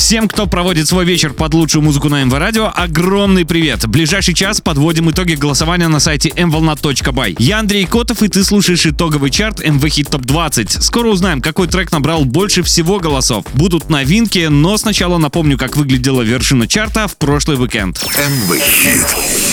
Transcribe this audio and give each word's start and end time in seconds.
Всем, 0.00 0.28
кто 0.28 0.46
проводит 0.46 0.88
свой 0.88 1.04
вечер 1.04 1.34
под 1.34 1.52
лучшую 1.52 1.82
музыку 1.82 2.08
на 2.08 2.24
МВ 2.24 2.32
Радио, 2.32 2.72
огромный 2.74 3.44
привет. 3.44 3.84
В 3.84 3.88
ближайший 3.88 4.32
час 4.32 4.62
подводим 4.62 5.10
итоги 5.10 5.34
голосования 5.34 5.88
на 5.88 6.00
сайте 6.00 6.30
mvolna.by. 6.30 7.36
Я 7.38 7.58
Андрей 7.58 7.84
Котов, 7.84 8.22
и 8.22 8.28
ты 8.28 8.42
слушаешь 8.42 8.86
итоговый 8.86 9.30
чарт 9.30 9.62
МВ 9.62 9.86
Хит 9.88 10.08
Топ 10.08 10.22
20. 10.22 10.82
Скоро 10.82 11.08
узнаем, 11.08 11.42
какой 11.42 11.68
трек 11.68 11.92
набрал 11.92 12.24
больше 12.24 12.62
всего 12.62 12.98
голосов. 12.98 13.44
Будут 13.52 13.90
новинки, 13.90 14.46
но 14.48 14.78
сначала 14.78 15.18
напомню, 15.18 15.58
как 15.58 15.76
выглядела 15.76 16.22
вершина 16.22 16.66
чарта 16.66 17.06
в 17.06 17.18
прошлый 17.18 17.58
уикенд. 17.58 18.02
МВ 18.02 18.58
Хит 18.58 19.06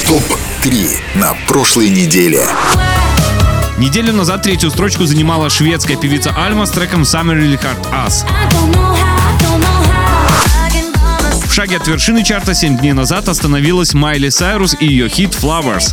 ТОП-3 0.07 1.19
на 1.19 1.35
прошлой 1.45 1.89
неделе. 1.89 2.47
Неделю 3.77 4.13
назад 4.13 4.43
третью 4.43 4.71
строчку 4.71 5.03
занимала 5.05 5.49
шведская 5.49 5.97
певица 5.97 6.33
Альма 6.37 6.65
с 6.65 6.71
треком 6.71 7.01
Summer 7.01 7.37
Really 7.37 7.59
Hard 7.61 7.91
Us. 7.91 9.06
Шаге 11.57 11.77
от 11.77 11.87
вершины 11.87 12.23
чарта 12.23 12.53
7 12.53 12.77
дней 12.77 12.93
назад 12.93 13.27
остановилась 13.27 13.95
Майли 13.95 14.29
Сайрус 14.29 14.77
и 14.79 14.85
ее 14.85 15.09
хит 15.09 15.31
Flowers. 15.31 15.91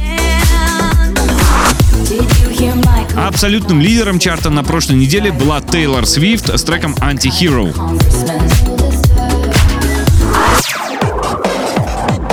Абсолютным 3.16 3.80
лидером 3.80 4.18
чарта 4.18 4.50
на 4.50 4.62
прошлой 4.62 4.96
неделе 4.96 5.32
была 5.32 5.62
Тейлор 5.62 6.04
Свифт 6.04 6.50
с 6.50 6.62
треком 6.64 6.92
Anti-Hero. 6.96 7.72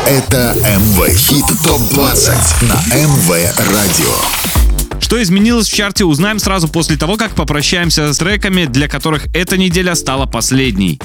Это 0.06 0.54
МВ 0.78 1.16
Хит 1.16 1.46
ТОП-20 1.64 2.36
на 2.68 2.96
МВ 2.98 3.30
Радио. 3.74 5.00
Что 5.00 5.24
изменилось 5.24 5.70
в 5.70 5.74
чарте, 5.74 6.04
узнаем 6.04 6.38
сразу 6.38 6.68
после 6.68 6.98
того, 6.98 7.16
как 7.16 7.32
попрощаемся 7.32 8.12
с 8.12 8.18
треками, 8.18 8.66
для 8.66 8.90
которых 8.90 9.28
эта 9.34 9.58
неделя 9.58 9.96
стала 9.96 10.26
последней. 10.26 11.00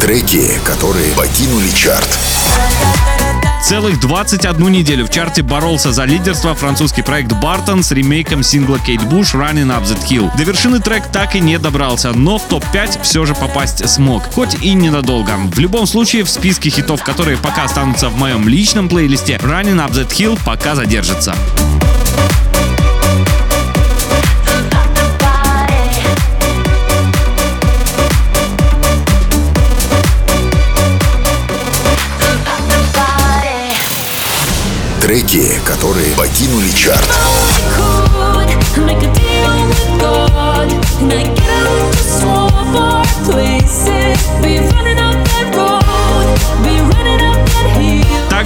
Треки, 0.00 0.50
которые 0.64 1.12
покинули 1.12 1.68
чарт. 1.70 2.08
Целых 3.62 3.98
21 4.00 4.70
неделю 4.70 5.06
в 5.06 5.10
чарте 5.10 5.42
боролся 5.42 5.92
за 5.92 6.04
лидерство 6.04 6.54
французский 6.54 7.02
проект 7.02 7.32
Бартон 7.32 7.82
с 7.82 7.92
ремейком 7.92 8.42
сингла 8.42 8.78
Кейт 8.78 9.02
Буш 9.04 9.34
Running 9.34 9.68
Up 9.68 9.84
That 9.84 10.06
Hill. 10.06 10.30
До 10.36 10.42
вершины 10.42 10.80
трек 10.80 11.04
так 11.10 11.34
и 11.34 11.40
не 11.40 11.58
добрался, 11.58 12.12
но 12.12 12.38
в 12.38 12.42
топ-5 12.42 13.02
все 13.02 13.24
же 13.24 13.34
попасть 13.34 13.88
смог, 13.88 14.24
хоть 14.34 14.62
и 14.62 14.74
ненадолго. 14.74 15.32
В 15.46 15.58
любом 15.58 15.86
случае, 15.86 16.24
в 16.24 16.30
списке 16.30 16.68
хитов, 16.68 17.02
которые 17.02 17.38
пока 17.38 17.64
останутся 17.64 18.10
в 18.10 18.18
моем 18.18 18.46
личном 18.46 18.90
плейлисте, 18.90 19.36
Running 19.36 19.76
Up 19.76 19.92
That 19.92 20.08
Hill 20.10 20.38
пока 20.44 20.74
задержится. 20.74 21.34
Треки, 35.04 35.52
которые 35.66 36.14
покинули 36.16 36.70
чарт. 36.70 37.10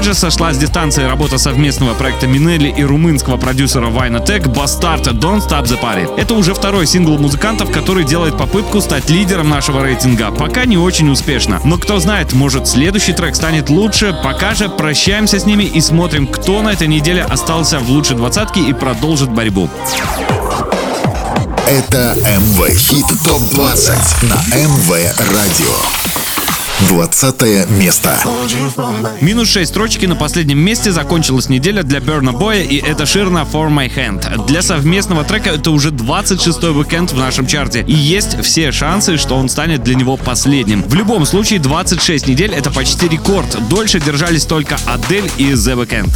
Также 0.09 0.21
сошла 0.21 0.55
с 0.55 0.57
дистанции 0.57 1.05
работа 1.05 1.37
совместного 1.37 1.93
проекта 1.93 2.27
Минелли 2.27 2.71
и 2.75 2.83
румынского 2.83 3.37
продюсера 3.37 3.89
Вайна 3.89 4.21
Тек 4.21 4.47
Bastard 4.47 5.03
Don't 5.03 5.47
Stop 5.47 5.65
the 5.65 5.79
Party. 5.79 6.09
Это 6.19 6.33
уже 6.33 6.55
второй 6.55 6.87
сингл 6.87 7.19
музыкантов, 7.19 7.71
который 7.71 8.05
делает 8.05 8.39
попытку 8.39 8.81
стать 8.81 9.11
лидером 9.11 9.51
нашего 9.51 9.85
рейтинга. 9.85 10.31
Пока 10.31 10.65
не 10.65 10.79
очень 10.79 11.11
успешно. 11.11 11.61
Но 11.63 11.77
кто 11.77 12.01
знает, 12.01 12.33
может 12.33 12.67
следующий 12.67 13.13
трек 13.13 13.37
станет 13.37 13.69
лучше. 13.69 14.19
Пока 14.25 14.55
же 14.55 14.71
прощаемся 14.71 15.39
с 15.39 15.45
ними 15.45 15.65
и 15.65 15.79
смотрим, 15.83 16.27
кто 16.27 16.63
на 16.63 16.71
этой 16.71 16.89
неделе 16.89 17.23
остался 17.23 17.79
в 17.79 17.91
лучшей 17.91 18.17
двадцатке 18.17 18.63
и 18.63 18.73
продолжит 18.73 19.29
борьбу. 19.29 19.69
Это 21.67 22.17
МВ 22.25 22.75
Хит 22.75 23.05
ТОП-20 23.27 23.93
на 24.23 24.57
МВ 24.57 24.91
Радио. 25.35 26.18
20 26.87 27.71
место. 27.71 28.21
Минус 29.21 29.49
6 29.49 29.69
строчки 29.69 30.07
на 30.07 30.15
последнем 30.15 30.59
месте 30.59 30.93
закончилась 30.93 31.49
неделя 31.49 31.83
для 31.83 31.99
Берна 31.99 32.33
Боя 32.33 32.63
и 32.63 32.77
это 32.77 33.05
Ширна 33.05 33.47
For 33.51 33.69
My 33.69 33.93
Hand. 33.93 34.47
Для 34.47 34.63
совместного 34.63 35.25
трека 35.25 35.51
это 35.51 35.73
уже 35.73 35.91
26-й 35.91 36.79
уикенд 36.79 37.13
в 37.13 37.19
нашем 37.19 37.47
чарте 37.47 37.85
и 37.87 37.95
есть 37.95 38.41
все 38.43 38.71
шансы, 38.71 39.17
что 39.17 39.35
он 39.37 39.49
станет 39.49 39.83
для 39.83 39.97
него 39.97 40.17
последним. 40.17 40.83
В 40.85 40.95
любом 40.95 41.27
случае 41.27 41.59
26 41.59 42.29
недель 42.29 42.55
это 42.55 42.71
почти 42.71 43.09
рекорд. 43.09 43.59
Дольше 43.69 43.99
держались 43.99 44.45
только 44.45 44.79
Адель 44.87 45.29
и 45.37 45.53
The 45.53 45.75
Weeknd. 45.75 46.09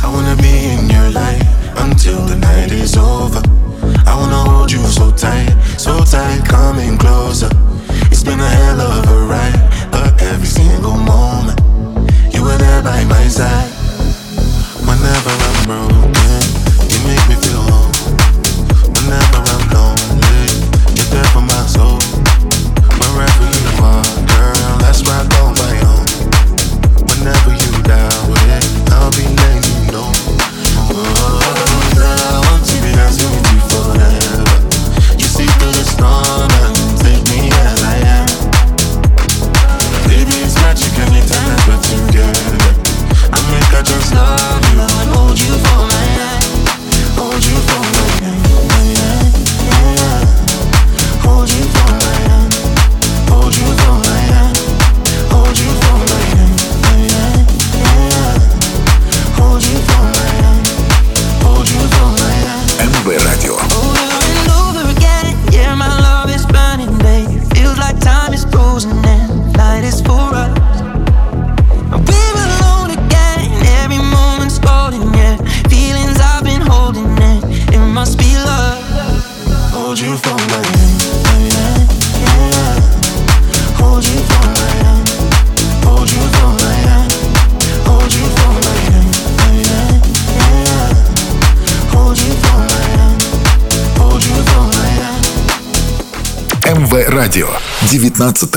I 4.07 4.15
wanna 4.15 4.37
hold 4.45 4.71
you 4.71 4.79
so 4.87 5.11
tight, 5.11 5.51
so 5.77 6.05
tight, 6.05 6.45
coming 6.45 6.99
closer. 6.99 7.51
It's 8.11 8.23
been 8.23 8.41
a 8.41 8.49
hell 8.49 8.81
of 8.81 9.09
a 9.09 9.27
ride, 9.27 9.92
every 10.33 10.47
single 10.47 10.97
moment 10.97 11.61
you 12.33 12.43
were 12.43 12.57
there 12.57 12.83
by 12.83 13.05
my 13.05 13.29
side. 13.29 13.71
Whenever 14.89 15.31
I'm 15.31 15.67
broken, 15.67 16.12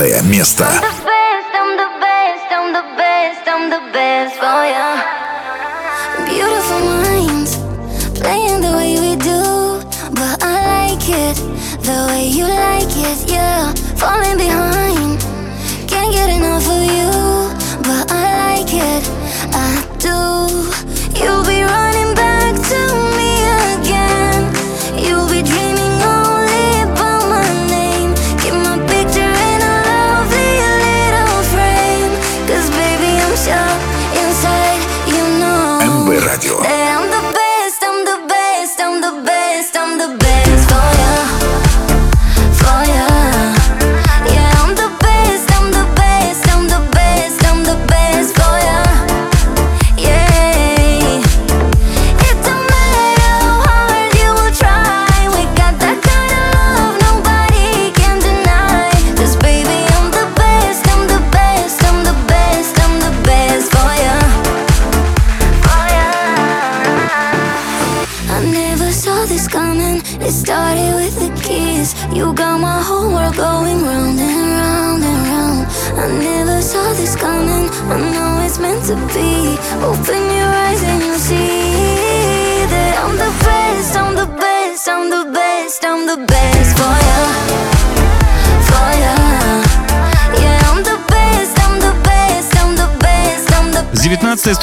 19 0.06 0.22
место. 0.22 0.85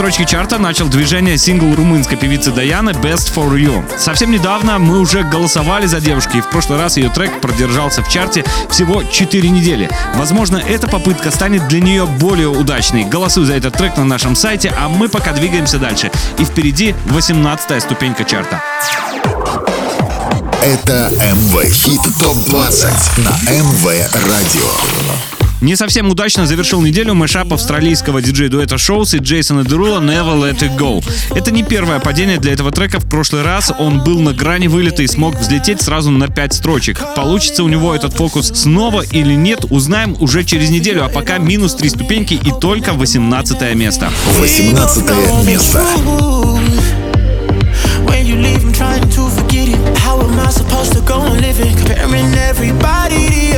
19 0.03 0.15
строчки 0.15 0.29
чарта 0.29 0.57
начал 0.57 0.89
движение 0.89 1.37
сингл 1.37 1.73
румынской 1.73 2.17
певицы 2.17 2.51
Даяны 2.51 2.89
«Best 2.89 3.33
for 3.33 3.49
You». 3.55 3.81
Совсем 3.97 4.31
недавно 4.31 4.77
мы 4.77 4.99
уже 4.99 5.23
голосовали 5.23 5.85
за 5.85 6.01
девушки, 6.01 6.37
и 6.37 6.41
в 6.41 6.49
прошлый 6.49 6.77
раз 6.77 6.97
ее 6.97 7.09
трек 7.09 7.39
продержался 7.39 8.03
в 8.03 8.09
чарте 8.09 8.43
всего 8.69 9.01
4 9.03 9.49
недели. 9.49 9.89
Возможно, 10.15 10.57
эта 10.57 10.89
попытка 10.89 11.31
станет 11.31 11.69
для 11.69 11.79
нее 11.79 12.05
более 12.05 12.49
удачной. 12.49 13.05
Голосуй 13.05 13.45
за 13.45 13.53
этот 13.53 13.75
трек 13.75 13.95
на 13.95 14.03
нашем 14.03 14.35
сайте, 14.35 14.73
а 14.77 14.89
мы 14.89 15.07
пока 15.07 15.31
двигаемся 15.31 15.79
дальше. 15.79 16.11
И 16.37 16.43
впереди 16.43 16.95
18 17.05 17.81
ступенька 17.81 18.25
чарта. 18.25 18.61
Это 20.61 21.11
МВ 21.11 21.63
Хит 21.71 22.01
ТОП-20 22.19 23.21
на 23.21 23.51
МВ 23.51 23.85
Радио. 24.27 25.32
Не 25.63 25.77
совсем 25.77 26.09
удачно 26.09 26.45
завершил 26.45 26.81
неделю 26.81 27.13
мэшап 27.13 27.53
австралийского 27.53 28.21
диджей-дуэта 28.21 28.77
Шоус 28.77 29.13
и 29.13 29.19
Джейсона 29.19 29.63
Дерула 29.63 30.01
«Never 30.01 30.37
Let 30.37 30.59
It 30.59 30.77
Go». 30.77 31.01
Это 31.33 31.51
не 31.51 31.63
первое 31.63 32.01
падение 32.01 32.37
для 32.37 32.51
этого 32.51 32.73
трека. 32.73 32.99
В 32.99 33.07
прошлый 33.07 33.43
раз 33.43 33.71
он 33.79 34.03
был 34.03 34.19
на 34.19 34.33
грани 34.33 34.67
вылета 34.67 35.03
и 35.03 35.07
смог 35.07 35.39
взлететь 35.39 35.81
сразу 35.81 36.11
на 36.11 36.27
5 36.27 36.53
строчек. 36.53 37.01
Получится 37.15 37.63
у 37.63 37.69
него 37.69 37.95
этот 37.95 38.11
фокус 38.13 38.51
снова 38.53 39.03
или 39.03 39.35
нет, 39.35 39.63
узнаем 39.69 40.17
уже 40.19 40.43
через 40.43 40.69
неделю. 40.69 41.05
А 41.05 41.07
пока 41.07 41.37
минус 41.37 41.75
3 41.75 41.87
ступеньки 41.87 42.33
и 42.33 42.51
только 42.59 42.91
18 42.91 43.73
место. 43.73 44.11
18 44.41 45.45
место. 45.45 45.81
When 48.05 48.25
you 48.27 48.35
leave, 48.35 48.65
I'm 48.65 48.73
trying 48.73 49.09
to 49.09 49.29
forget 49.29 49.69
it. 49.69 49.97
How 49.99 50.19
am 50.19 50.37
I 50.37 50.49
supposed 50.49 50.91
to 50.91 51.01
go 51.07 51.21
on 51.21 51.39
living? 51.39 51.73
Comparing 51.77 52.33
everybody 52.35 53.29
to 53.29 53.45
you. 53.47 53.52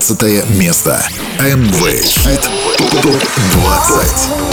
17 0.00 0.42
место. 0.56 1.04
МВ 1.38 2.02
Хит 2.02 2.40
ТОП-20. 3.02 4.46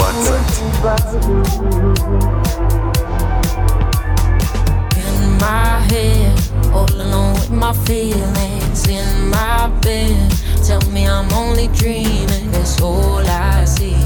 in 4.96 5.38
my 5.38 5.80
head, 5.90 6.38
all 6.72 6.92
alone 6.92 7.32
with 7.34 7.50
my 7.50 7.72
feelings 7.86 8.86
in 8.86 9.30
my 9.30 9.68
bed. 9.80 10.30
Tell 10.62 10.82
me 10.90 11.06
I'm 11.08 11.32
only 11.32 11.68
dreaming. 11.68 12.50
That's 12.52 12.80
all 12.82 13.24
I 13.26 13.64
see. 13.64 13.96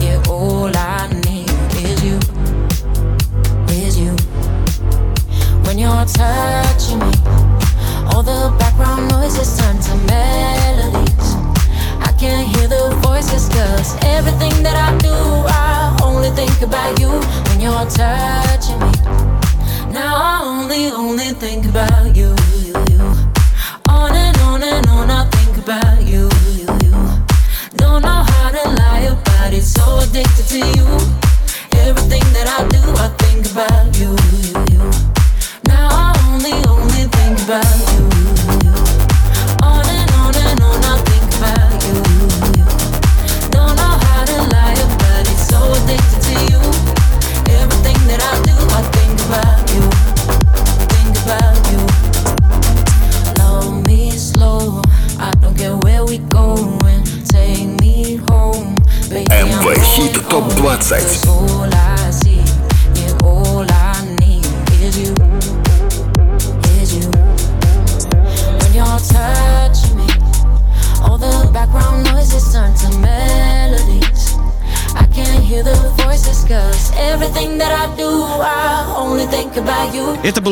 Yeah, 0.00 0.20
all 0.28 0.76
I 0.76 1.08
need 1.24 1.50
is 1.86 2.02
you, 2.02 2.18
is 3.68 3.96
you. 3.96 4.16
When 5.64 5.78
you're 5.78 6.04
touching 6.06 6.98
me, 6.98 7.12
all 8.19 8.23
the 8.23 8.57
background 8.57 9.09
noises 9.09 9.57
turn 9.57 9.79
to 9.79 9.95
melodies. 10.11 11.29
I 12.07 12.11
can't 12.19 12.45
hear 12.53 12.67
the 12.67 12.93
voices, 13.01 13.47
cause 13.47 13.95
everything 14.03 14.61
that 14.63 14.75
I 14.75 14.91
do, 14.97 15.15
I 15.47 15.97
only 16.03 16.29
think 16.31 16.61
about 16.61 16.99
you 16.99 17.11
when 17.47 17.61
you're 17.61 17.87
touching 17.87 18.79
me. 18.79 18.91
Now 19.93 20.15
I 20.31 20.41
only, 20.43 20.91
only 20.91 21.31
think 21.43 21.65
about 21.65 22.13
you, 22.13 22.35
you, 22.65 22.75
you. 22.91 23.01
On 23.87 24.11
and 24.11 24.37
on 24.49 24.63
and 24.63 24.85
on, 24.87 25.09
I 25.09 25.23
think 25.35 25.57
about 25.63 26.01
you, 26.05 26.27
you, 26.59 26.67
you. 26.83 26.95
Don't 27.77 28.01
know 28.01 28.21
how 28.31 28.49
to 28.51 28.63
lie 28.81 29.07
about 29.15 29.53
it, 29.53 29.63
so 29.63 29.99
addicted 29.99 30.47
to 30.53 30.59
you. 30.77 30.98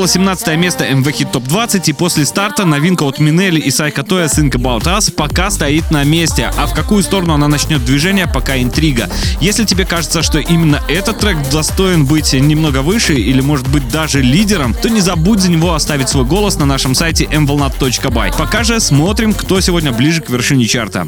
Было 0.08 0.14
17 0.14 0.58
место 0.58 0.86
MV 0.86 1.04
Hit 1.04 1.32
Top 1.34 1.48
20, 1.48 1.90
и 1.90 1.94
после 1.94 2.26
старта 2.26 2.66
новинка 2.66 3.04
от 3.04 3.20
Минели 3.20 3.60
и 3.60 3.70
Сайка 3.72 4.04
Тоя 4.04 4.28
Think 4.28 4.52
About 4.52 4.84
Us 4.84 5.12
пока 5.12 5.50
стоит 5.52 5.92
на 5.92 6.04
месте, 6.06 6.50
а 6.56 6.66
в 6.66 6.74
какую 6.74 7.04
сторону 7.04 7.34
она 7.34 7.48
начнет 7.48 7.84
движение, 7.84 8.26
пока 8.26 8.58
интрига. 8.58 9.10
Если 9.42 9.66
тебе 9.66 9.86
кажется, 9.86 10.24
что 10.24 10.40
именно 10.40 10.82
этот 10.88 11.20
трек 11.20 11.38
достоин 11.52 12.06
быть 12.06 12.32
немного 12.34 12.84
выше 12.84 13.16
или 13.16 13.42
может 13.42 13.68
быть 13.68 13.90
даже 13.90 14.22
лидером, 14.22 14.74
то 14.74 14.90
не 14.90 15.02
забудь 15.02 15.42
за 15.42 15.52
него 15.52 15.74
оставить 15.74 16.08
свой 16.08 16.24
голос 16.24 16.58
на 16.58 16.66
нашем 16.66 16.96
сайте 16.96 17.26
mvolnat.by. 17.26 18.38
Пока 18.38 18.64
же 18.64 18.80
смотрим, 18.80 19.34
кто 19.34 19.60
сегодня 19.60 19.92
ближе 19.92 20.22
к 20.22 20.30
вершине 20.30 20.66
чарта. 20.68 21.08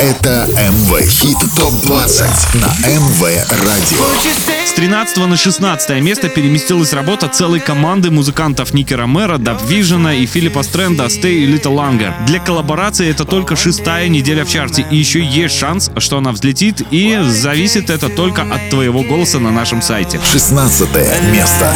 Это 0.00 0.48
МВ 0.56 1.06
Хит 1.10 1.36
Топ 1.58 1.74
20 1.82 2.54
на 2.54 2.68
МВ 2.88 3.20
Радио. 3.50 3.98
С 4.64 4.72
13 4.72 5.18
на 5.18 5.36
16 5.36 5.90
место 6.00 6.30
переместилась 6.30 6.94
работа 6.94 7.28
целой 7.28 7.60
команды 7.60 8.10
музыкантов 8.10 8.72
Ники 8.72 8.94
Ромеро, 8.94 9.36
Даб 9.36 9.60
Вижена 9.62 10.14
и 10.14 10.24
Филиппа 10.24 10.62
Стрэнда 10.62 11.04
«Stay 11.08 11.44
a 11.44 11.46
Little 11.46 11.74
Longer». 11.74 12.14
Для 12.24 12.40
коллаборации 12.40 13.10
это 13.10 13.26
только 13.26 13.56
шестая 13.56 14.08
неделя 14.08 14.46
в 14.46 14.48
чарте, 14.48 14.86
и 14.90 14.96
еще 14.96 15.22
есть 15.22 15.58
шанс, 15.58 15.90
что 15.98 16.16
она 16.16 16.32
взлетит, 16.32 16.80
и 16.90 17.18
зависит 17.22 17.90
это 17.90 18.08
только 18.08 18.40
от 18.40 18.70
твоего 18.70 19.02
голоса 19.02 19.38
на 19.38 19.50
нашем 19.50 19.82
сайте. 19.82 20.18
16 20.32 20.88
место. 21.30 21.74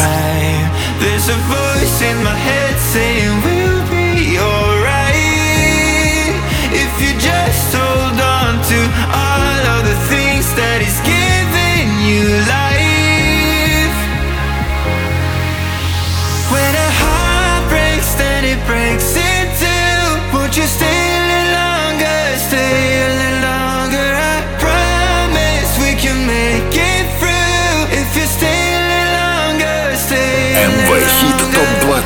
There's 0.99 1.29
a 1.29 1.37
voice 1.47 2.01
in 2.01 2.23
my 2.23 2.33
head 2.33 2.54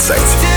Топ 0.10 0.49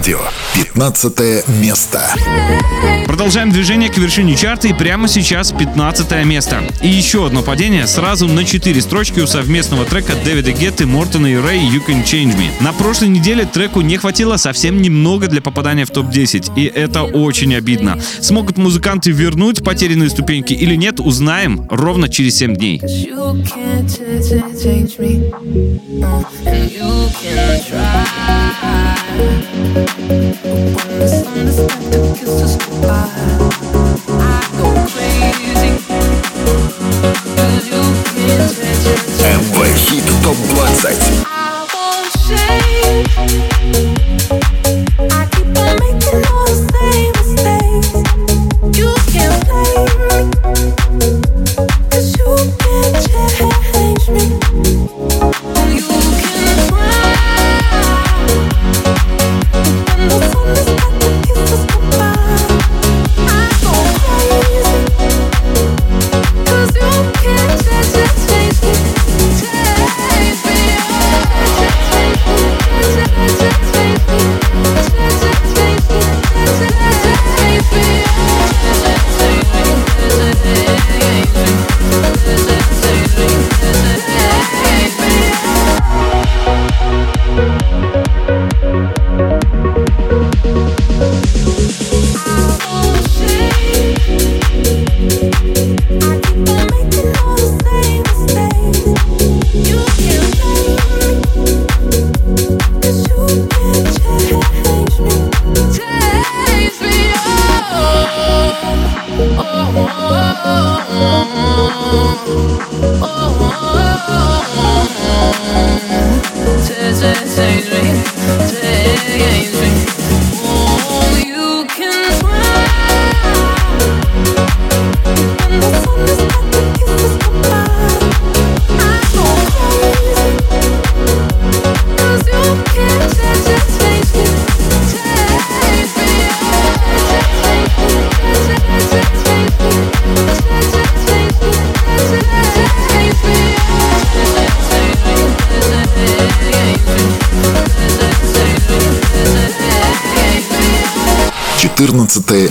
Радио. 0.00 0.20
15 0.54 1.46
место. 1.60 2.10
Продолжаем 3.04 3.50
движение 3.50 3.90
к 3.90 3.98
вершине 3.98 4.34
чарта 4.34 4.66
и 4.68 4.72
прямо 4.72 5.08
сейчас 5.08 5.52
15 5.52 6.24
место. 6.24 6.62
И 6.80 6.88
еще 6.88 7.26
одно 7.26 7.42
падение 7.42 7.86
сразу 7.86 8.26
на 8.26 8.46
4 8.46 8.80
строчки 8.80 9.20
у 9.20 9.26
совместного 9.26 9.84
трека 9.84 10.14
Дэвида 10.24 10.52
Гетты, 10.52 10.86
Мортона 10.86 11.26
и 11.26 11.36
Рэй 11.36 11.60
«You 11.60 11.86
Can 11.86 12.02
Change 12.02 12.34
Me». 12.34 12.48
На 12.62 12.72
прошлой 12.72 13.08
неделе 13.08 13.44
треку 13.44 13.82
не 13.82 13.98
хватило 13.98 14.38
совсем 14.38 14.80
немного 14.80 15.28
для 15.28 15.42
попадания 15.42 15.84
в 15.84 15.90
топ-10, 15.90 16.54
и 16.56 16.64
это 16.64 17.02
очень 17.02 17.54
обидно. 17.54 18.00
Смогут 18.22 18.56
музыканты 18.56 19.10
вернуть 19.10 19.62
потерянные 19.62 20.08
ступеньки 20.08 20.54
или 20.54 20.76
нет, 20.76 20.98
узнаем 20.98 21.66
ровно 21.68 22.08
через 22.08 22.38
7 22.38 22.56
дней. 22.56 22.80
You 22.80 23.44
can't 23.44 23.86
ch- 23.86 24.00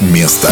место. 0.02 0.50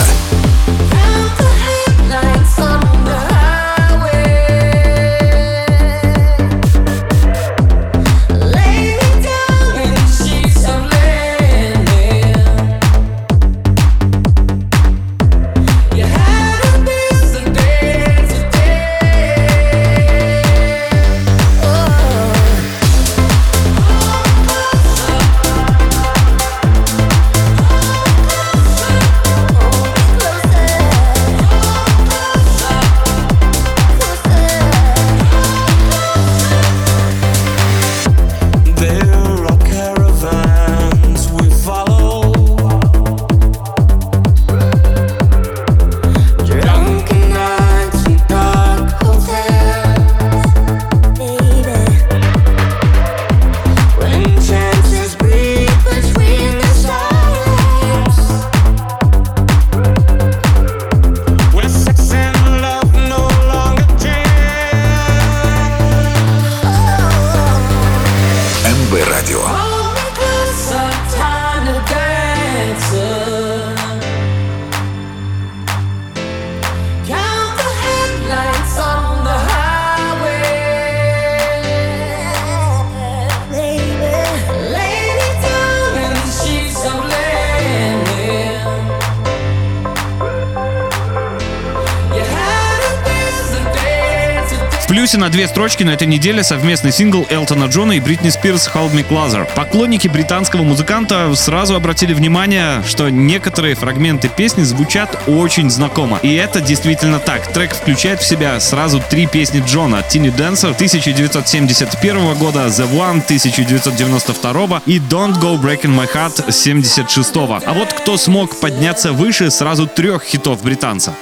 Плюсе 94.97 95.19
на 95.19 95.29
две 95.29 95.47
строчки 95.47 95.83
на 95.83 95.91
этой 95.91 96.07
неделе 96.07 96.43
совместный 96.43 96.91
сингл 96.91 97.27
Элтона 97.29 97.65
Джона 97.65 97.91
и 97.91 97.99
Бритни 97.99 98.31
Спирс 98.31 98.67
«Hold 98.73 98.93
Me 98.93 99.07
Closer». 99.07 99.47
Поклонники 99.53 100.07
британского 100.07 100.63
музыканта 100.63 101.31
сразу 101.35 101.75
обратили 101.75 102.15
внимание, 102.15 102.81
что 102.87 103.09
некоторые 103.09 103.75
фрагменты 103.75 104.27
песни 104.27 104.63
звучат 104.63 105.21
очень 105.27 105.69
знакомо. 105.69 106.17
И 106.23 106.33
это 106.33 106.61
действительно 106.61 107.19
так. 107.19 107.45
Трек 107.53 107.75
включает 107.75 108.21
в 108.21 108.25
себя 108.25 108.59
сразу 108.59 108.99
три 109.07 109.27
песни 109.27 109.63
Джона. 109.63 110.03
«Tiny 110.11 110.35
Dancer» 110.35 110.73
1971 110.73 112.33
года, 112.33 112.65
«The 112.65 112.91
One» 112.91 113.21
1992 113.21 114.81
и 114.87 114.97
«Don't 114.97 115.39
Go 115.39 115.61
Breaking 115.61 115.95
My 115.95 116.11
Heart» 116.11 116.51
76 116.51 117.35
А 117.35 117.73
вот 117.75 117.93
кто 117.93 118.17
смог 118.17 118.59
подняться 118.59 119.13
выше 119.13 119.51
сразу 119.51 119.85
трех 119.85 120.23
хитов 120.23 120.63
британца. 120.63 121.13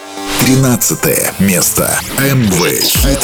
13 0.46 1.40
место. 1.40 2.00
МВ 2.20 2.82
Хит 2.82 3.20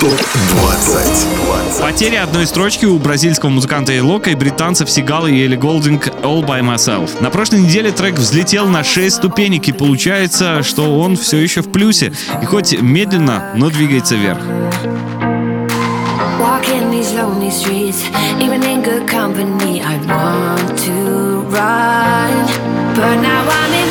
ТОП-20. 0.00 1.80
Потеря 1.80 2.22
одной 2.22 2.46
строчки 2.46 2.86
у 2.86 2.98
бразильского 2.98 3.50
музыканта 3.50 3.96
Элока 3.98 4.30
и 4.30 4.34
британцев 4.34 4.90
Сигала 4.90 5.26
и 5.26 5.44
Элли 5.44 5.56
Голдинг 5.56 6.08
«All 6.22 6.42
By 6.44 6.62
Myself». 6.62 7.20
На 7.20 7.30
прошлой 7.30 7.60
неделе 7.60 7.90
трек 7.92 8.14
взлетел 8.18 8.66
на 8.66 8.82
6 8.82 9.16
ступенек, 9.16 9.68
и 9.68 9.72
получается, 9.72 10.62
что 10.62 10.98
он 10.98 11.16
все 11.16 11.38
еще 11.38 11.60
в 11.60 11.70
плюсе. 11.70 12.12
И 12.42 12.46
хоть 12.46 12.80
медленно, 12.80 13.52
но 13.56 13.68
двигается 13.70 14.14
вверх. 14.14 14.40
Walking 16.40 16.90
these 16.90 17.12
lonely 17.14 17.50
streets, 17.50 18.04
even 18.40 18.62
in 18.64 18.82
good 18.82 19.06
company, 19.08 19.80
I'd 19.82 20.04
want 20.06 20.78
to 20.84 21.42
run. 21.50 22.46
But 22.94 23.16
now 23.20 23.44
I'm 23.48 23.72
embracing 23.72 23.83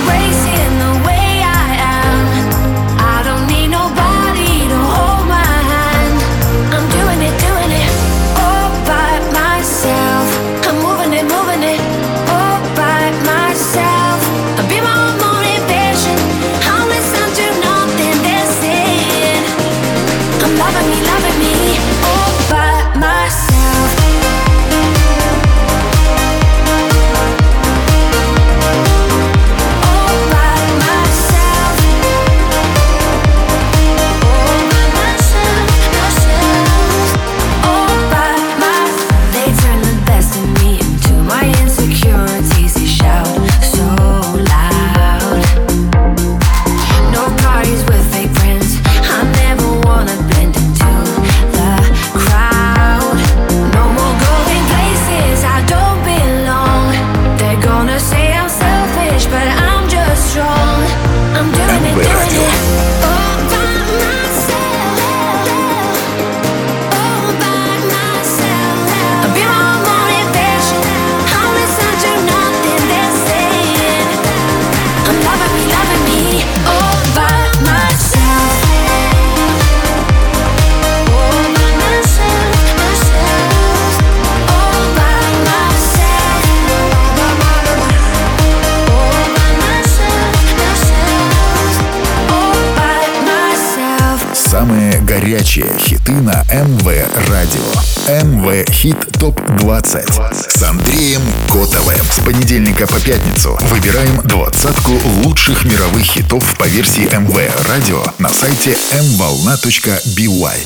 понедельника 102.84 102.88
по 102.88 103.00
пятницу 103.00 103.58
выбираем 103.70 104.20
двадцатку 104.24 104.92
лучших 105.24 105.64
мировых 105.66 106.04
хитов 106.04 106.56
по 106.58 106.64
версии 106.66 107.04
МВ 107.04 107.36
Радио 107.68 108.04
на 108.20 108.30
сайте 108.30 108.72
mvolna.by. 108.72 110.58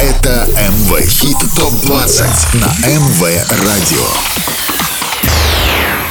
Это 0.00 0.48
МВ 0.70 1.00
Хит 1.08 1.36
ТОП-20 1.56 2.24
на 2.54 2.66
МВ 2.86 3.22
Радио. 3.64 4.06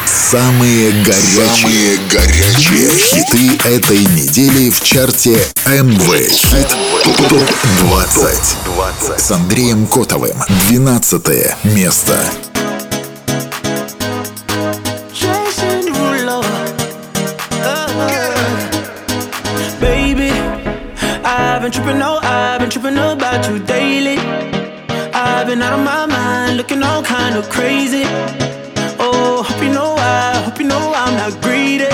Самые 0.05 0.91
горячие, 1.03 1.97
горячие 2.11 2.91
хиты 2.97 3.57
этой 3.67 3.99
недели 3.99 4.69
в 4.69 4.81
чарте 4.81 5.37
МВ 5.65 6.29
Хит 6.29 6.75
ТОП-20 7.03 9.17
с 9.17 9.31
Андреем 9.31 9.87
Котовым. 9.87 10.37
12 10.69 11.55
место. 11.63 12.19
Been 21.67 21.83
tripping, 21.83 21.99
no, 21.99 22.19
I've 22.21 22.61
been 22.61 22.69
tripping 22.69 22.97
about 22.97 23.45
you 23.49 23.59
daily. 23.59 24.17
I've 25.13 25.47
been 25.47 25.61
out 25.61 25.77
of 25.77 25.83
my 25.83 26.05
mind, 26.05 26.55
looking 26.55 26.81
all 26.81 27.03
kind 27.03 27.35
of 27.35 27.49
crazy. 27.49 28.03
Oh, 28.99 29.43
hope 29.45 29.61
you 29.61 29.73
know 29.73 29.95
I, 29.97 30.43
hope 30.45 30.59
you 30.59 30.65
know 30.65 30.93
I'm 30.95 31.17
not 31.17 31.41
greedy. 31.41 31.86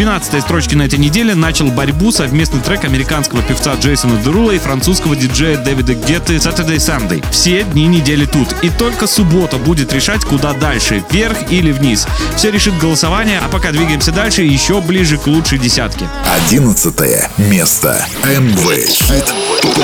12 0.00 0.42
строчке 0.42 0.76
на 0.76 0.84
этой 0.84 0.98
неделе 0.98 1.34
начал 1.34 1.66
борьбу 1.66 2.10
совместный 2.10 2.62
трек 2.62 2.84
американского 2.84 3.42
певца 3.42 3.74
Джейсона 3.74 4.18
Дерула 4.22 4.52
и 4.52 4.58
французского 4.58 5.14
диджея 5.14 5.58
Дэвида 5.58 5.92
Гетты 5.92 6.36
Saturday 6.36 6.76
Sunday. 6.76 7.22
Все 7.30 7.64
дни 7.64 7.86
недели 7.86 8.24
тут. 8.24 8.48
И 8.62 8.70
только 8.70 9.06
суббота 9.06 9.58
будет 9.58 9.92
решать, 9.92 10.24
куда 10.24 10.54
дальше, 10.54 11.04
вверх 11.10 11.52
или 11.52 11.70
вниз. 11.70 12.06
Все 12.34 12.50
решит 12.50 12.78
голосование, 12.78 13.40
а 13.44 13.50
пока 13.50 13.72
двигаемся 13.72 14.10
дальше, 14.10 14.40
еще 14.40 14.80
ближе 14.80 15.18
к 15.18 15.26
лучшей 15.26 15.58
десятке. 15.58 16.08
Одиннадцатое 16.34 17.30
место. 17.36 18.02
МВ 18.24 18.86
Хит 18.86 19.34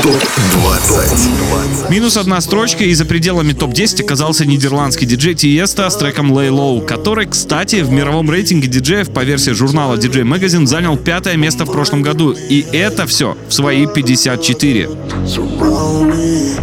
ТОП 0.03 0.25
20. 0.53 1.91
Минус 1.91 2.17
одна 2.17 2.41
строчка, 2.41 2.85
и 2.85 2.95
за 2.95 3.05
пределами 3.05 3.53
топ-10 3.53 4.03
оказался 4.03 4.47
нидерландский 4.47 5.07
диджей 5.07 5.35
Тиеста 5.35 5.91
с 5.91 5.97
треком 5.97 6.33
Lay 6.33 6.49
Low, 6.49 6.85
который, 6.85 7.27
кстати, 7.27 7.77
в 7.77 7.91
мировом 7.91 8.31
рейтинге 8.31 8.69
диджеев 8.69 9.11
по 9.11 9.25
версии 9.25 9.51
журнала 9.51 9.99
DJ 10.07 10.23
Magazine 10.23 10.67
занял 10.67 10.97
пятое 10.97 11.37
место 11.37 11.65
в 11.65 11.73
прошлом 11.73 12.01
году. 12.01 12.31
И 12.33 12.65
это 12.73 13.09
все 13.09 13.37
в 13.49 13.53
свои 13.53 13.87
54. 13.87 14.89
surround 15.27 16.11
me. 16.11 16.55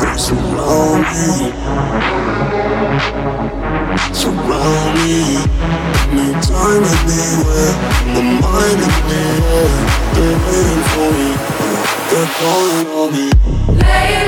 They 0.00 0.16
surround 0.18 1.06
me. 1.06 1.52
Surround 4.12 4.94
me. 4.98 5.38
Anytime, 6.10 6.82
anywhere. 6.98 7.74
My 8.12 8.22
mind 8.42 8.80
in 8.82 8.90
the 9.06 9.20
air. 9.46 9.86
They're 12.10 12.30
calling 12.40 12.86
on 12.98 13.12
me. 13.12 13.26
Lay 13.80 14.25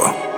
Радио. 0.00 0.29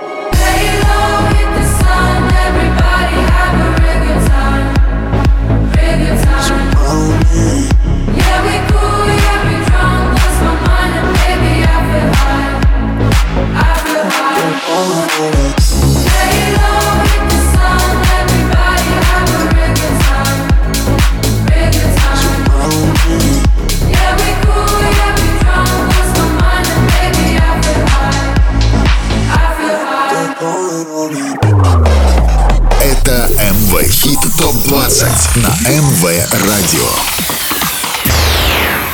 МВ 35.65 36.03
Радио. 36.45 36.89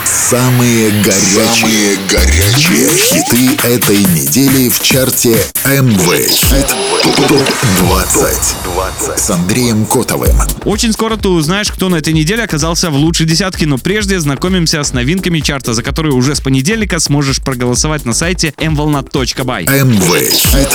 Самые 0.05 0.91
горячие, 1.01 1.97
горячие 2.07 2.89
хиты 2.95 3.67
этой 3.67 3.97
недели 3.97 4.69
в 4.69 4.79
чарте 4.79 5.47
МВ 5.65 6.29
Хит 6.29 6.67
ТОП 7.01 7.41
20 7.79 9.19
с 9.19 9.29
Андреем 9.31 9.87
Котовым. 9.87 10.35
Очень 10.63 10.93
скоро 10.93 11.17
ты 11.17 11.29
узнаешь, 11.29 11.71
кто 11.71 11.89
на 11.89 11.95
этой 11.95 12.13
неделе 12.13 12.43
оказался 12.43 12.91
в 12.91 12.95
лучшей 12.95 13.25
десятке, 13.25 13.65
но 13.65 13.79
прежде 13.79 14.19
знакомимся 14.19 14.83
с 14.83 14.93
новинками 14.93 15.39
чарта, 15.39 15.73
за 15.73 15.81
которые 15.81 16.13
уже 16.13 16.35
с 16.35 16.39
понедельника 16.39 16.99
сможешь 16.99 17.41
проголосовать 17.41 18.05
на 18.05 18.13
сайте 18.13 18.53
mvolnat.by. 18.57 19.63
МВ 19.63 20.31
Хит 20.31 20.69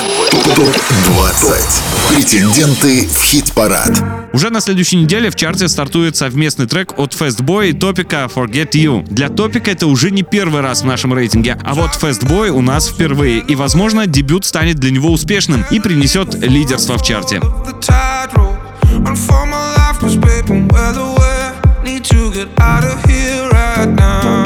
ТОП 0.56 0.76
20. 1.06 1.60
Претенденты 2.10 3.06
в 3.06 3.22
хит-парад. 3.22 4.23
Уже 4.34 4.50
на 4.50 4.60
следующей 4.60 4.96
неделе 4.96 5.30
в 5.30 5.36
чарте 5.36 5.68
стартует 5.68 6.16
совместный 6.16 6.66
трек 6.66 6.98
от 6.98 7.12
Fastboy 7.14 7.68
и 7.68 7.72
Топика 7.72 8.28
Forget 8.34 8.72
You. 8.72 9.06
Для 9.08 9.28
Топика 9.28 9.70
это 9.70 9.86
уже 9.86 10.10
не 10.10 10.24
первый 10.24 10.60
раз 10.60 10.82
в 10.82 10.86
нашем 10.86 11.14
рейтинге, 11.14 11.56
а 11.62 11.72
вот 11.74 11.92
Fastboy 11.92 12.48
у 12.48 12.60
нас 12.60 12.88
впервые. 12.88 13.38
И, 13.38 13.54
возможно, 13.54 14.08
дебют 14.08 14.44
станет 14.44 14.74
для 14.80 14.90
него 14.90 15.12
успешным 15.12 15.64
и 15.70 15.78
принесет 15.78 16.34
лидерство 16.34 16.98
в 16.98 17.04
чарте. 17.04 17.40
Need 21.84 22.02
to 22.04 22.30
get 22.32 22.48
out 22.58 22.82
of 22.82 23.04
here 23.04 23.46
right 23.50 23.86
now. 23.86 24.43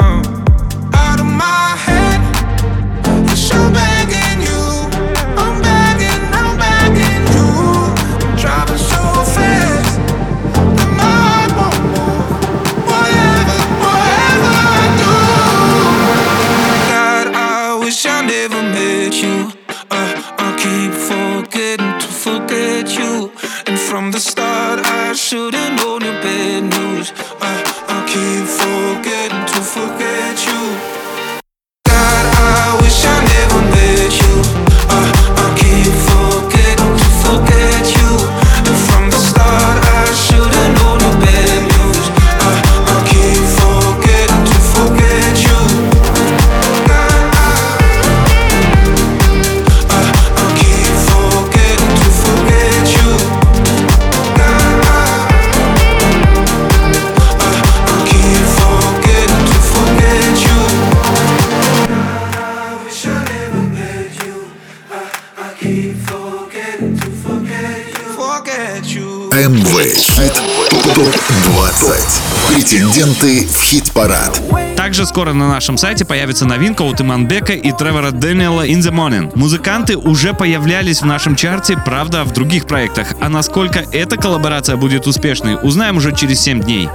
Также 74.99 75.11
скоро 75.11 75.31
на 75.31 75.47
нашем 75.47 75.77
сайте 75.77 76.03
появится 76.03 76.45
новинка 76.45 76.81
от 76.81 76.99
Иманбека 76.99 77.53
и 77.53 77.71
Тревора 77.71 78.11
Дэниела 78.11 78.67
In 78.67 78.81
The 78.81 78.91
Morning. 78.91 79.31
Музыканты 79.33 79.95
уже 79.95 80.33
появлялись 80.33 81.01
в 81.01 81.05
нашем 81.05 81.37
чарте, 81.37 81.77
правда, 81.85 82.25
в 82.25 82.33
других 82.33 82.65
проектах. 82.65 83.13
А 83.21 83.29
насколько 83.29 83.85
эта 83.93 84.17
коллаборация 84.17 84.75
будет 84.75 85.07
успешной, 85.07 85.57
узнаем 85.63 85.95
уже 85.95 86.13
через 86.13 86.41
7 86.41 86.59
дней. 86.59 86.89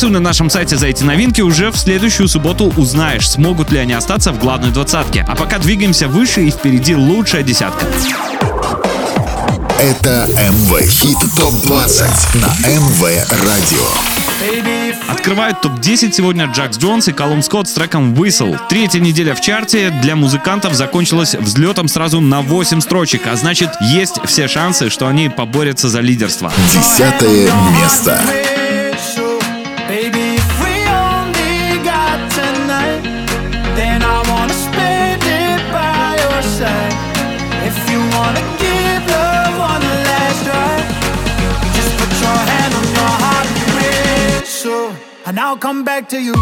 Голосуй 0.00 0.18
на 0.18 0.20
нашем 0.20 0.48
сайте 0.48 0.78
за 0.78 0.86
эти 0.86 1.02
новинки. 1.02 1.42
Уже 1.42 1.70
в 1.70 1.76
следующую 1.76 2.26
субботу 2.26 2.72
узнаешь, 2.78 3.28
смогут 3.28 3.70
ли 3.70 3.78
они 3.78 3.92
остаться 3.92 4.32
в 4.32 4.38
главной 4.38 4.70
двадцатке. 4.70 5.26
А 5.28 5.36
пока 5.36 5.58
двигаемся 5.58 6.08
выше 6.08 6.40
и 6.40 6.50
впереди 6.50 6.96
лучшая 6.96 7.42
десятка. 7.42 7.84
Это 9.78 10.26
МВ 10.38 10.80
Хит 10.88 11.18
ТОП-20 11.36 12.06
на 12.36 12.46
МВ 12.66 13.02
Радио. 13.44 15.12
Открывают 15.12 15.60
топ-10 15.60 16.12
сегодня 16.12 16.46
Джакс 16.46 16.78
Джонс 16.78 17.08
и 17.08 17.12
Колум 17.12 17.42
Скотт 17.42 17.68
с 17.68 17.72
треком 17.72 18.14
Whistle. 18.14 18.58
Третья 18.70 19.00
неделя 19.00 19.34
в 19.34 19.42
чарте 19.42 19.90
для 20.00 20.16
музыкантов 20.16 20.72
закончилась 20.72 21.34
взлетом 21.34 21.88
сразу 21.88 22.20
на 22.20 22.40
8 22.40 22.80
строчек, 22.80 23.26
а 23.26 23.36
значит 23.36 23.68
есть 23.82 24.18
все 24.24 24.48
шансы, 24.48 24.88
что 24.88 25.08
они 25.08 25.28
поборются 25.28 25.90
за 25.90 26.00
лидерство. 26.00 26.50
Десятое 26.72 27.52
место. 27.82 28.22
To 46.10 46.20
you. 46.20 46.39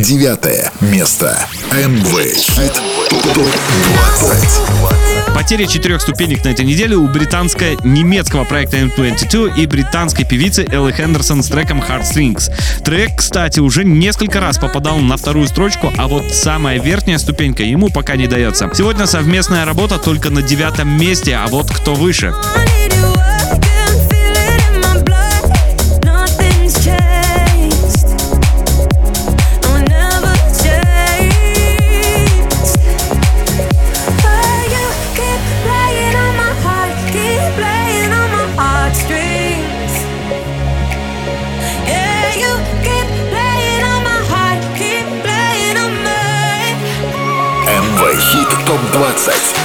Девятое 0.00 0.72
место. 0.80 1.46
МВ 1.72 2.34
Хит 2.34 2.72
ТОП-20. 3.34 5.34
Потеря 5.34 5.66
четырех 5.66 6.00
ступенек 6.00 6.42
на 6.42 6.48
этой 6.48 6.64
неделе 6.64 6.96
у 6.96 7.06
британско-немецкого 7.06 8.44
проекта 8.44 8.78
M22 8.78 9.58
и 9.58 9.66
британской 9.66 10.24
певицы 10.24 10.64
Элли 10.70 10.92
Хендерсон 10.92 11.42
с 11.42 11.48
треком 11.48 11.82
Heartstrings. 11.82 12.50
Трек, 12.82 13.18
кстати, 13.18 13.60
уже 13.60 13.84
несколько 13.84 14.40
раз 14.40 14.56
попадал 14.56 15.00
на 15.00 15.18
вторую 15.18 15.46
строчку, 15.48 15.92
а 15.98 16.08
вот 16.08 16.32
самая 16.32 16.80
верхняя 16.80 17.18
ступенька 17.18 17.62
ему 17.62 17.90
пока 17.90 18.16
не 18.16 18.26
дается. 18.26 18.70
Сегодня 18.72 19.06
совместная 19.06 19.66
работа 19.66 19.98
только 19.98 20.30
на 20.30 20.40
девятом 20.40 20.98
месте, 20.98 21.34
а 21.34 21.46
вот 21.48 21.70
кто 21.70 21.94
выше. 21.94 22.32
Хит 48.20 48.48
ТОП-20. 48.66 49.59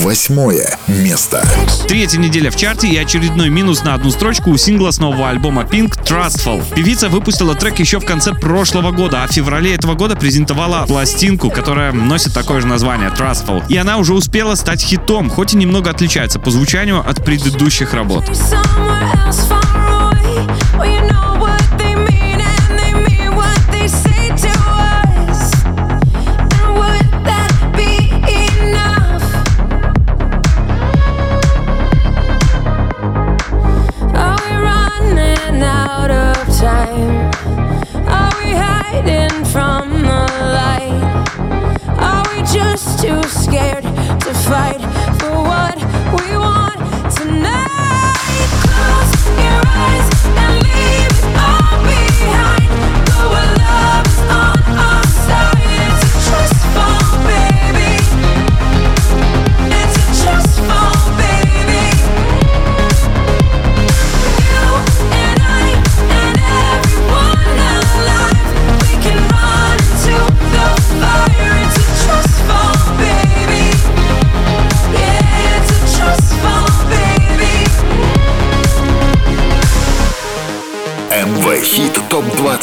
Восьмое 0.00 0.78
место. 0.88 1.46
Третья 1.86 2.18
неделя 2.18 2.50
в 2.50 2.56
чарте 2.56 2.88
и 2.88 2.96
очередной 2.96 3.50
минус 3.50 3.84
на 3.84 3.92
одну 3.92 4.10
строчку 4.10 4.50
у 4.50 4.56
сингла 4.56 4.92
с 4.92 4.98
нового 4.98 5.28
альбома 5.28 5.62
Pink 5.62 5.92
Trustful. 6.06 6.64
Певица 6.74 7.10
выпустила 7.10 7.54
трек 7.54 7.78
еще 7.80 8.00
в 8.00 8.06
конце 8.06 8.32
прошлого 8.32 8.92
года, 8.92 9.22
а 9.22 9.26
в 9.26 9.32
феврале 9.32 9.74
этого 9.74 9.94
года 9.94 10.16
презентовала 10.16 10.86
пластинку, 10.86 11.50
которая 11.50 11.92
носит 11.92 12.32
такое 12.32 12.62
же 12.62 12.66
название 12.66 13.10
Trustful. 13.10 13.62
И 13.68 13.76
она 13.76 13.98
уже 13.98 14.14
успела 14.14 14.54
стать 14.54 14.80
хитом, 14.80 15.28
хоть 15.28 15.52
и 15.52 15.58
немного 15.58 15.90
отличается 15.90 16.38
по 16.38 16.50
звучанию 16.50 17.06
от 17.06 17.22
предыдущих 17.22 17.92
работ. 17.92 18.24
Somewhere 18.30 19.26
else 19.26 19.46
far 19.48 20.12
away, 20.12 20.46
where 20.78 20.88
you 20.88 21.10
know 21.10 21.19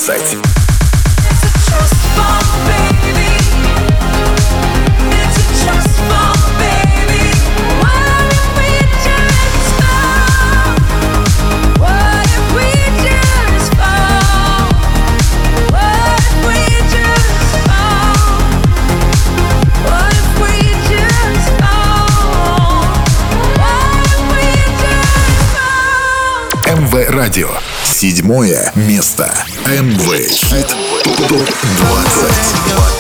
плясать. 0.08 0.38
МВ 26.66 27.10
Радио. 27.10 27.50
Седьмое 27.84 28.72
место. 28.76 29.34
МВ 29.68 30.30
Хит 30.30 30.70
ТОП-20 31.04 32.97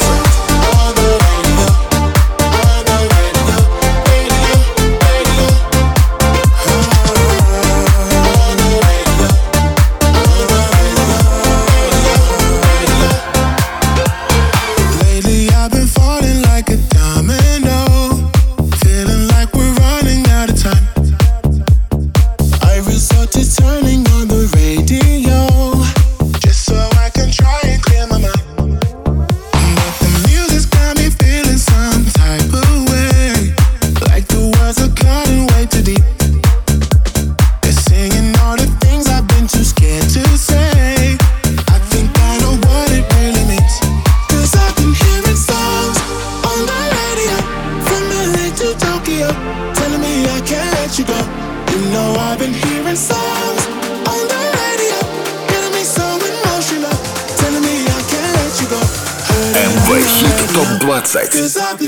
Cause 61.25 61.57
website. 61.57 61.86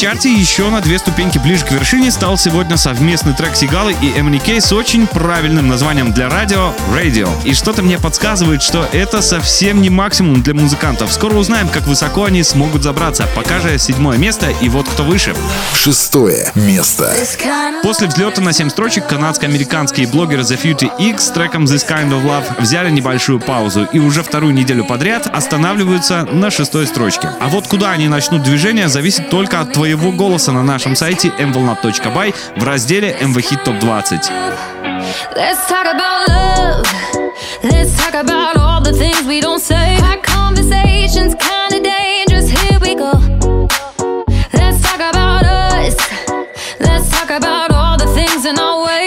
чарте 0.00 0.32
еще 0.32 0.70
на 0.70 0.80
две 0.80 0.98
ступеньки 0.98 1.36
ближе 1.36 1.66
к 1.66 1.72
вершине 1.72 2.10
стал 2.10 2.38
сегодня 2.38 2.78
совместный 2.78 3.34
трек 3.34 3.54
Сигалы 3.54 3.92
и 4.00 4.06
MNK 4.18 4.62
с 4.62 4.72
очень 4.72 5.06
правильным 5.06 5.68
названием 5.68 6.14
для 6.14 6.30
радио 6.30 6.72
Radio. 6.90 7.28
И 7.44 7.52
что-то 7.52 7.82
мне 7.82 7.98
подсказывает, 7.98 8.62
что 8.62 8.88
это 8.92 9.20
совсем 9.20 9.82
не 9.82 9.90
максимум 9.90 10.42
для 10.42 10.54
музыкантов. 10.54 11.12
Скоро 11.12 11.34
узнаем, 11.34 11.68
как 11.68 11.82
высоко 11.82 12.24
они 12.24 12.42
смогут 12.44 12.82
забраться. 12.82 13.28
Пока 13.36 13.60
же 13.60 13.78
седьмое 13.78 14.16
место 14.16 14.48
и 14.48 14.70
вот 14.70 14.88
кто 14.88 15.02
выше. 15.02 15.34
Шестое 15.74 16.50
место. 16.54 17.12
После 17.82 18.06
взлета 18.06 18.40
на 18.40 18.54
семь 18.54 18.70
строчек 18.70 19.06
канадско-американские 19.06 20.06
блогеры 20.06 20.40
The 20.40 20.58
Futy 20.58 20.90
X 21.10 21.26
с 21.26 21.30
треком 21.30 21.64
This 21.64 21.86
Kind 21.86 22.08
of 22.08 22.24
Love 22.24 22.58
взяли 22.58 22.90
небольшую 22.90 23.38
паузу 23.38 23.86
и 23.92 23.98
уже 23.98 24.22
вторую 24.22 24.54
неделю 24.54 24.86
подряд 24.86 25.26
останавливаются 25.26 26.26
на 26.32 26.50
шестой 26.50 26.86
строчке. 26.86 27.32
А 27.38 27.48
вот 27.48 27.66
куда 27.66 27.90
они 27.90 28.08
начнут 28.08 28.42
движение 28.42 28.88
зависит 28.88 29.28
только 29.28 29.60
от 29.60 29.74
твоего 29.74 29.89
своего 29.90 30.12
голоса 30.12 30.52
на 30.52 30.62
нашем 30.62 30.94
сайте 30.94 31.32
mvolna.by 31.38 32.32
в 32.56 32.62
разделе 32.62 33.16
MV 33.20 33.34
Hit 33.34 33.64
Top 33.64 33.80
20. 33.80 34.30
Let's 35.34 35.66
talk 35.68 35.84
about 35.84 36.28
love. 36.28 36.86
Let's 37.64 37.96
talk 37.96 38.14
about 38.14 38.56
all 38.56 38.80
the 38.80 38.92
things 38.92 39.26
we 39.26 39.40
don't 39.40 39.60
say. 39.60 39.98
Our 39.98 40.18
conversations 40.22 41.34
kinda 41.34 41.80
dangerous. 41.82 42.50
Here 42.50 42.78
we 42.80 42.94
go. 42.94 43.10
Let's 44.52 44.80
talk 44.80 45.00
about 45.00 45.44
us. 45.44 45.96
Let's 46.78 47.10
talk 47.10 47.30
about 47.30 47.72
all 47.72 47.98
the 47.98 48.06
things 48.14 48.44
in 48.46 48.60
our 48.60 48.84
way. 48.84 48.99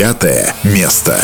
пятое 0.00 0.54
место. 0.64 1.22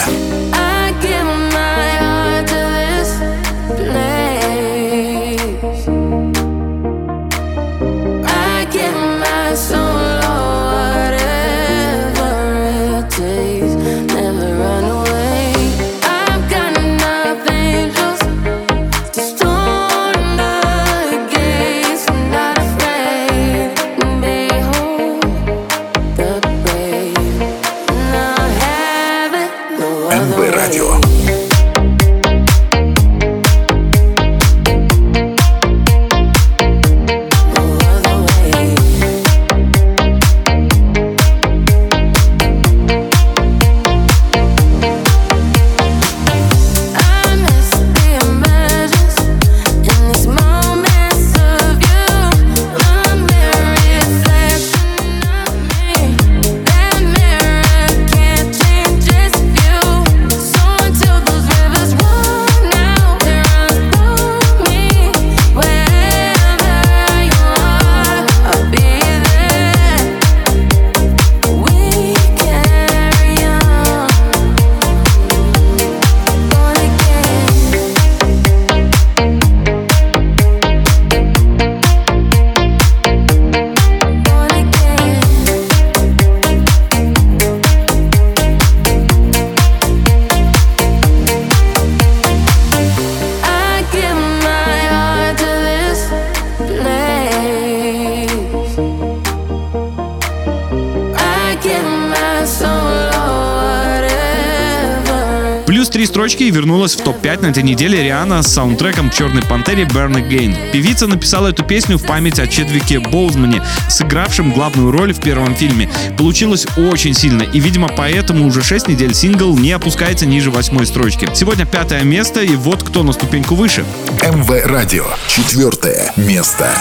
строчки 106.16 106.44
и 106.44 106.50
вернулась 106.50 106.94
в 106.94 107.02
топ-5 107.02 107.42
на 107.42 107.46
этой 107.48 107.62
неделе 107.62 108.02
Риана 108.02 108.42
с 108.42 108.46
саундтреком 108.46 109.10
«Черной 109.10 109.42
пантере» 109.42 109.84
Burn 109.84 110.14
Again. 110.14 110.72
Певица 110.72 111.06
написала 111.06 111.48
эту 111.48 111.62
песню 111.62 111.98
в 111.98 112.06
память 112.06 112.38
о 112.38 112.46
Чедвике 112.46 113.00
Боузмане, 113.00 113.62
сыгравшем 113.90 114.50
главную 114.50 114.92
роль 114.92 115.12
в 115.12 115.20
первом 115.20 115.54
фильме. 115.54 115.90
Получилось 116.16 116.66
очень 116.78 117.12
сильно, 117.12 117.42
и, 117.42 117.60
видимо, 117.60 117.90
поэтому 117.94 118.46
уже 118.46 118.62
6 118.62 118.88
недель 118.88 119.12
сингл 119.12 119.58
не 119.58 119.72
опускается 119.72 120.24
ниже 120.24 120.50
восьмой 120.50 120.86
строчки. 120.86 121.28
Сегодня 121.34 121.66
пятое 121.66 122.02
место, 122.02 122.40
и 122.40 122.56
вот 122.56 122.82
кто 122.82 123.02
на 123.02 123.12
ступеньку 123.12 123.54
выше. 123.54 123.84
МВ 124.22 124.66
Радио. 124.66 125.04
Четвертое 125.28 126.12
место. 126.16 126.74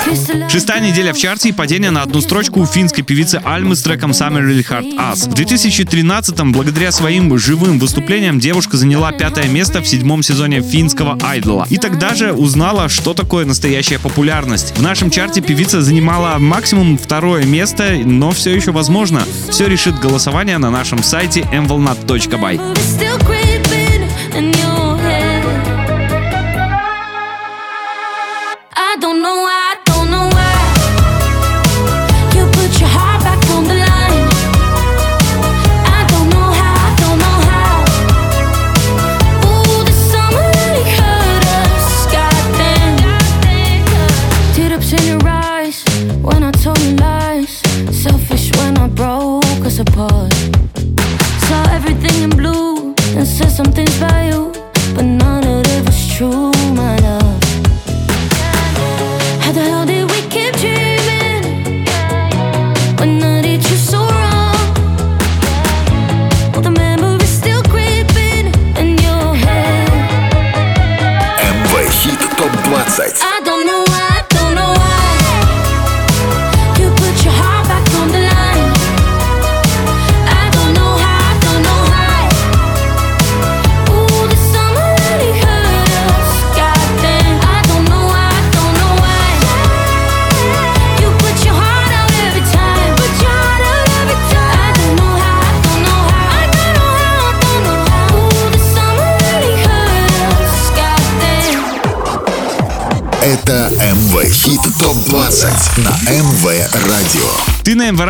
Шестая 0.50 0.80
неделя 0.80 1.14
в 1.14 1.18
чарте 1.18 1.50
и 1.50 1.52
падение 1.52 1.92
на 1.92 2.02
одну 2.02 2.22
строчку 2.22 2.62
у 2.62 2.66
финской 2.66 3.04
певицы 3.04 3.42
Альмы 3.44 3.76
с 3.76 3.82
треком 3.82 4.12
Summer 4.12 4.42
Really 4.42 4.66
Hard 4.66 4.96
Us. 4.96 5.30
В 5.30 5.34
2013-м, 5.34 6.54
благодаря 6.54 6.92
своим 6.92 7.38
живым 7.38 7.78
выступлениям, 7.78 8.40
девушка 8.40 8.78
заняла 8.78 9.12
пятое 9.12 9.48
место 9.48 9.82
в 9.82 9.88
седьмом 9.88 10.24
сезоне 10.24 10.62
финского 10.62 11.18
Айдола. 11.22 11.68
И 11.70 11.78
тогда 11.78 12.16
же 12.16 12.32
узнала, 12.32 12.90
что 12.90 13.14
такое 13.14 13.46
настоящая 13.46 14.00
популярность. 14.00 14.78
В 14.78 14.82
нашем 14.82 15.10
чарте 15.10 15.42
певица 15.42 15.82
занимала 15.82 16.38
максимум 16.40 16.98
второе 16.98 17.44
место, 17.44 17.98
но 18.04 18.32
все 18.32 18.56
еще 18.56 18.72
возможно. 18.72 19.24
Все 19.50 19.68
решит 19.68 20.00
голосование 20.00 20.58
на 20.58 20.72
нашем 20.72 21.04
сайте 21.04 21.42
mvolnat.by. 21.42 23.35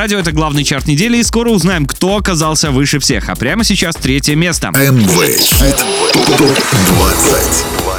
радио 0.05 0.19
это 0.19 0.33
главный 0.33 0.63
чарт 0.63 0.85
недели, 0.85 1.17
и 1.17 1.23
скоро 1.23 1.49
узнаем, 1.49 1.87
кто 1.87 2.17
оказался 2.17 2.69
выше 2.69 2.99
всех. 2.99 3.27
А 3.27 3.35
прямо 3.35 3.63
сейчас 3.63 3.95
третье 3.95 4.35
место. 4.35 4.69
МВ 4.69 5.09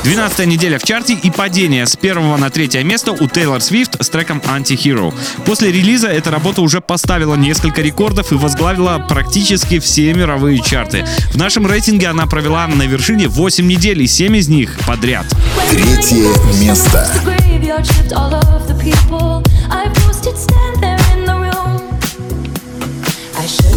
12 0.05 0.47
неделя 0.47 0.79
в 0.79 0.85
чарте 0.85 1.15
и 1.15 1.31
падение 1.33 1.85
с 1.85 1.97
первого 1.97 2.37
на 2.37 2.49
третье 2.49 2.85
место 2.85 3.11
у 3.11 3.27
Тейлор 3.27 3.61
Свифт 3.61 4.01
с 4.01 4.09
треком 4.09 4.39
Anti-Hero. 4.39 5.13
После 5.47 5.73
релиза 5.73 6.07
эта 6.07 6.31
работа 6.31 6.63
уже 6.63 6.81
поставила 6.81 7.35
несколько 7.35 7.83
рекордов 7.83 8.31
и 8.31 8.37
возглавила 8.37 9.05
практически 9.09 9.81
все 9.81 10.15
мировые 10.15 10.63
чарты. 10.63 11.05
В 11.33 11.37
нашем 11.37 11.67
рейтинге 11.67 12.07
она 12.07 12.27
провела 12.27 12.69
на 12.69 12.85
вершине 12.85 13.27
8 13.27 13.67
недель 13.67 14.01
и 14.01 14.07
7 14.07 14.37
из 14.37 14.47
них 14.47 14.79
подряд. 14.87 15.27
Третье 15.73 16.29
место. 16.61 17.11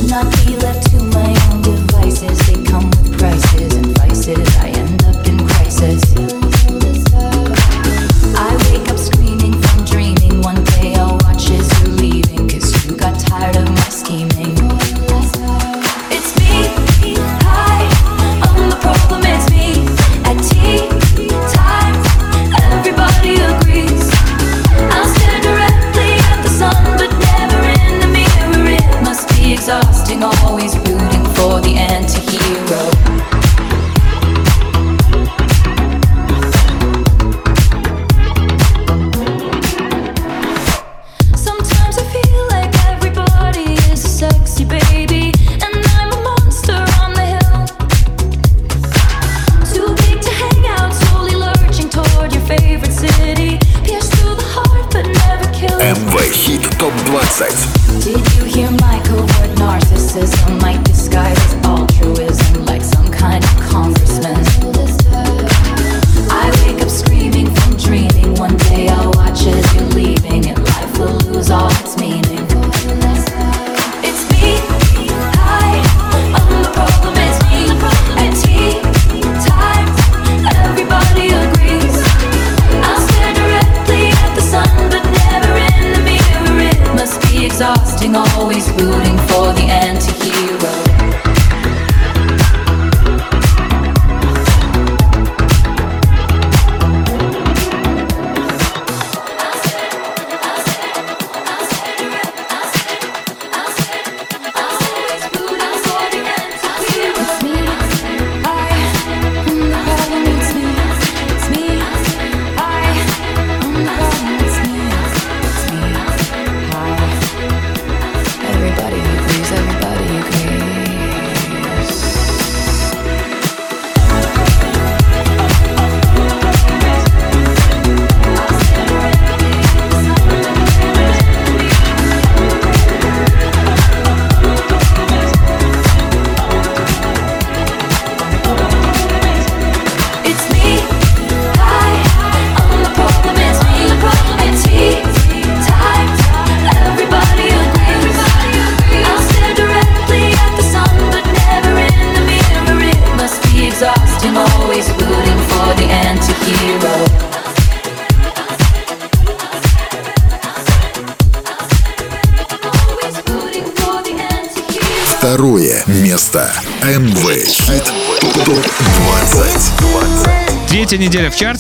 not 0.08 0.26
be 0.46 0.56
left 0.58 0.89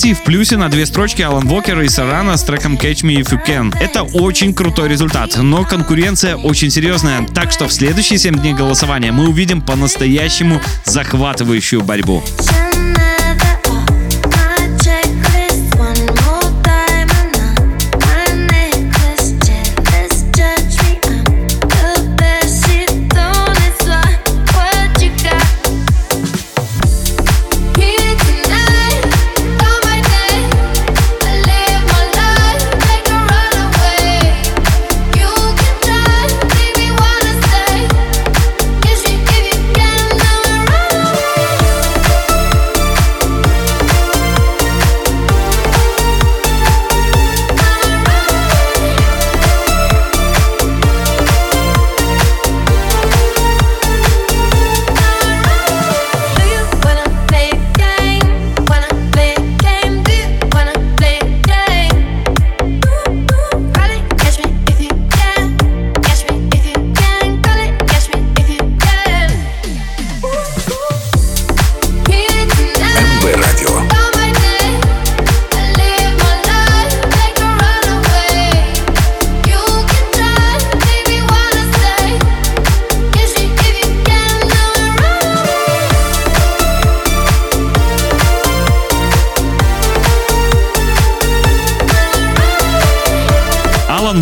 неделя 0.09 0.11
в 0.11 0.11
чарте 0.11 0.11
и 0.11 0.13
в 0.13 0.23
плюсе 0.23 0.57
на 0.57 0.69
две 0.69 0.85
строчки 0.85 1.21
Алан 1.21 1.47
Вокер 1.47 1.81
и 1.81 1.87
Сарана 1.87 2.37
с 2.37 2.43
треком 2.43 2.75
Catch 2.75 3.03
Me 3.03 3.21
If 3.21 3.31
You 3.31 3.39
Can. 3.45 3.75
Это 3.79 4.03
очень 4.03 4.53
крутой 4.53 4.89
результат, 4.89 5.37
но 5.37 5.63
конкуренция 5.63 6.35
очень 6.35 6.69
серьезная, 6.69 7.25
так 7.27 7.51
что 7.51 7.67
в 7.67 7.73
следующие 7.73 8.19
7 8.19 8.39
дней 8.39 8.53
голосования 8.53 9.11
мы 9.11 9.27
увидим 9.29 9.61
по-настоящему 9.61 10.61
захватывающую 10.85 11.81
борьбу. 11.81 12.23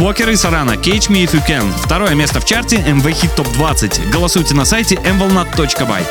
Уокер 0.08 0.30
и 0.30 0.38
Сарана 0.38 0.72
Catch 0.72 1.10
Me 1.10 1.26
If 1.26 1.34
You 1.34 1.46
Can. 1.46 1.70
Второе 1.84 2.16
место 2.16 2.40
в 2.40 2.46
чарте 2.46 2.78
MV 2.78 3.04
Hit 3.04 3.36
Top 3.36 3.52
20. 3.56 4.10
Голосуйте 4.10 4.56
на 4.56 4.64
сайте 4.64 4.96
mvolnat.by. 4.96 6.02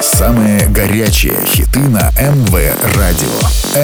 Самые 0.00 0.66
горячие 0.68 1.36
хиты 1.44 1.80
на 1.80 2.10
МВ 2.18 2.54
Радио. 2.96 3.28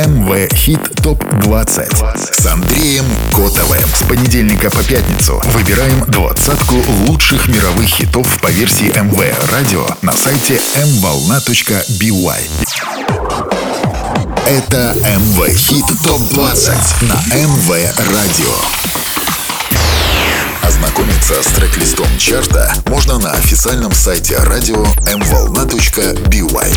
МВ 0.09 0.51
Хит 0.55 0.81
ТОП-20 1.03 2.33
с 2.33 2.47
Андреем 2.47 3.05
Котовым. 3.33 3.83
С 3.95 4.09
понедельника 4.09 4.71
по 4.71 4.83
пятницу 4.83 5.43
выбираем 5.53 6.07
двадцатку 6.07 6.77
лучших 7.07 7.47
мировых 7.49 7.87
хитов 7.87 8.41
по 8.41 8.51
версии 8.51 8.99
МВ 8.99 9.53
Радио 9.53 9.87
на 10.01 10.13
сайте 10.13 10.55
mvolna.by. 10.55 12.41
Это 14.47 14.97
МВ 15.19 15.49
Хит 15.55 15.85
ТОП-20 16.03 17.05
на 17.05 17.37
МВ 17.37 17.69
Радио. 18.11 19.04
Ознакомиться 20.75 21.41
с 21.41 21.47
трек-листом 21.53 22.09
чарта 22.19 22.75
можно 22.87 23.19
на 23.19 23.31
официальном 23.31 23.93
сайте 23.93 24.37
радио 24.39 24.85
mvolna.by. 25.07 26.75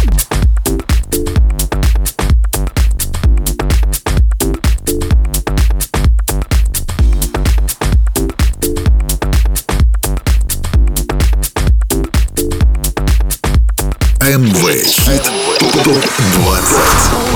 МВ 14.22 14.84
Хит 14.86 15.24
ТОП-20. 15.84 17.27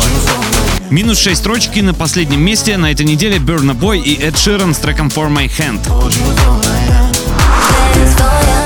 Минус 0.91 1.19
6 1.19 1.37
строчки 1.37 1.79
на 1.79 1.93
последнем 1.93 2.41
месте 2.41 2.75
на 2.75 2.91
этой 2.91 3.05
неделе 3.05 3.37
Burna 3.37 3.73
Boy 3.73 3.99
и 3.99 4.21
Эд 4.21 4.37
Ширан 4.37 4.73
с 4.73 4.77
треком 4.77 5.07
For 5.07 5.29
My 5.29 5.49
Hand. 5.49 5.79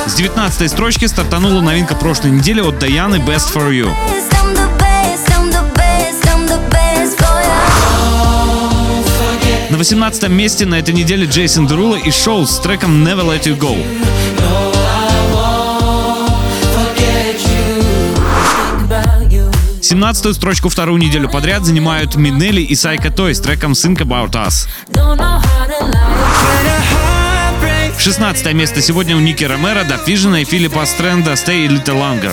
С 0.07 0.15
19 0.15 0.71
строчки 0.71 1.05
стартанула 1.05 1.61
новинка 1.61 1.93
прошлой 1.93 2.31
недели 2.31 2.61
от 2.61 2.79
Даяны 2.79 3.17
Best 3.17 3.53
For 3.53 3.69
You. 3.71 3.93
На 9.69 9.77
18 9.77 10.27
месте 10.29 10.65
на 10.65 10.79
этой 10.79 10.95
неделе 10.95 11.27
Джейсон 11.27 11.67
Дерула 11.67 11.95
и 11.95 12.09
Шоу 12.09 12.47
с 12.47 12.57
треком 12.57 13.05
Never 13.05 13.23
Let 13.23 13.43
You 13.43 13.55
Go. 13.55 13.77
17-ю 19.85 20.33
строчку 20.33 20.69
вторую 20.69 20.97
неделю 20.97 21.29
подряд 21.29 21.63
занимают 21.63 22.15
Минелли 22.15 22.61
и 22.61 22.73
Сайка 22.73 23.11
Той 23.11 23.35
с 23.35 23.39
треком 23.39 23.73
Think 23.73 23.97
About 23.97 24.31
Us. 24.31 24.67
Don't 24.91 25.17
know 25.17 25.39
how 25.39 25.67
to 25.67 25.79
lie. 25.91 26.01
16 27.99 28.53
место 28.53 28.81
сегодня 28.81 29.15
у 29.15 29.19
Ники 29.19 29.43
Ромеро, 29.43 29.83
Даф 29.83 30.07
Вижена 30.07 30.41
и 30.41 30.43
Филиппа 30.43 30.87
Стрэнда 30.87 31.33
Stay 31.33 31.65
a 31.65 31.67
Little 31.67 31.99
Longer. 31.99 32.31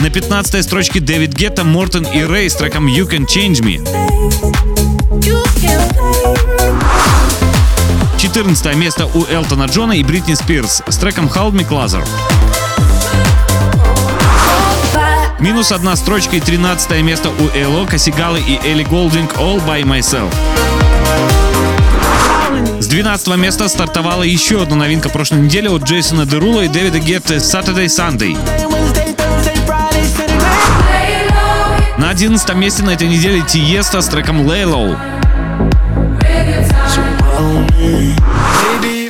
На 0.00 0.10
15 0.10 0.64
строчке 0.64 1.00
Дэвид 1.00 1.34
Гетта, 1.34 1.64
Мортон 1.64 2.04
и 2.04 2.22
Рэй 2.22 2.48
с 2.48 2.54
треком 2.54 2.86
You 2.86 3.10
Can 3.10 3.26
Change 3.26 3.60
Me. 3.60 3.80
You 5.20 5.44
can 5.56 5.80
play. 5.96 7.00
14 8.20 8.76
место 8.76 9.06
у 9.06 9.24
Элтона 9.24 9.64
Джона 9.64 9.94
и 9.94 10.04
Бритни 10.04 10.34
Спирс 10.34 10.82
с 10.86 10.96
треком 10.98 11.26
Hold 11.26 11.52
Me 11.52 11.68
Closer. 11.68 12.06
Минус 15.40 15.72
одна 15.72 15.96
строчка 15.96 16.36
и 16.36 16.40
13 16.40 17.02
место 17.02 17.30
у 17.30 17.56
Эло, 17.56 17.86
Касигалы 17.86 18.40
и 18.40 18.60
Элли 18.62 18.82
Голдинг 18.82 19.32
All 19.34 19.64
By 19.66 19.84
Myself. 19.84 20.30
С 22.78 22.86
12 22.86 23.36
места 23.36 23.68
стартовала 23.70 24.22
еще 24.22 24.62
одна 24.62 24.76
новинка 24.76 25.08
прошлой 25.08 25.40
недели 25.40 25.68
от 25.68 25.84
Джейсона 25.84 26.26
Дерула 26.26 26.62
и 26.62 26.68
Дэвида 26.68 26.98
Гетты 26.98 27.36
Saturday 27.36 27.86
Sunday. 27.86 28.36
На 31.96 32.10
11 32.10 32.54
месте 32.54 32.82
на 32.82 32.90
этой 32.90 33.08
неделе 33.08 33.40
Тиеста 33.40 34.02
с 34.02 34.08
треком 34.08 34.42
Low. 34.42 34.98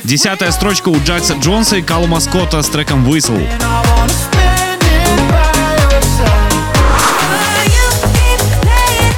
Десятая 0.05 0.51
строчка 0.51 0.87
у 0.89 0.97
Джакса 1.03 1.35
Джонса 1.41 1.75
и 1.75 1.81
Калума 1.81 2.21
Скотта 2.21 2.61
с 2.61 2.69
треком 2.69 3.05
Whistle. 3.05 3.45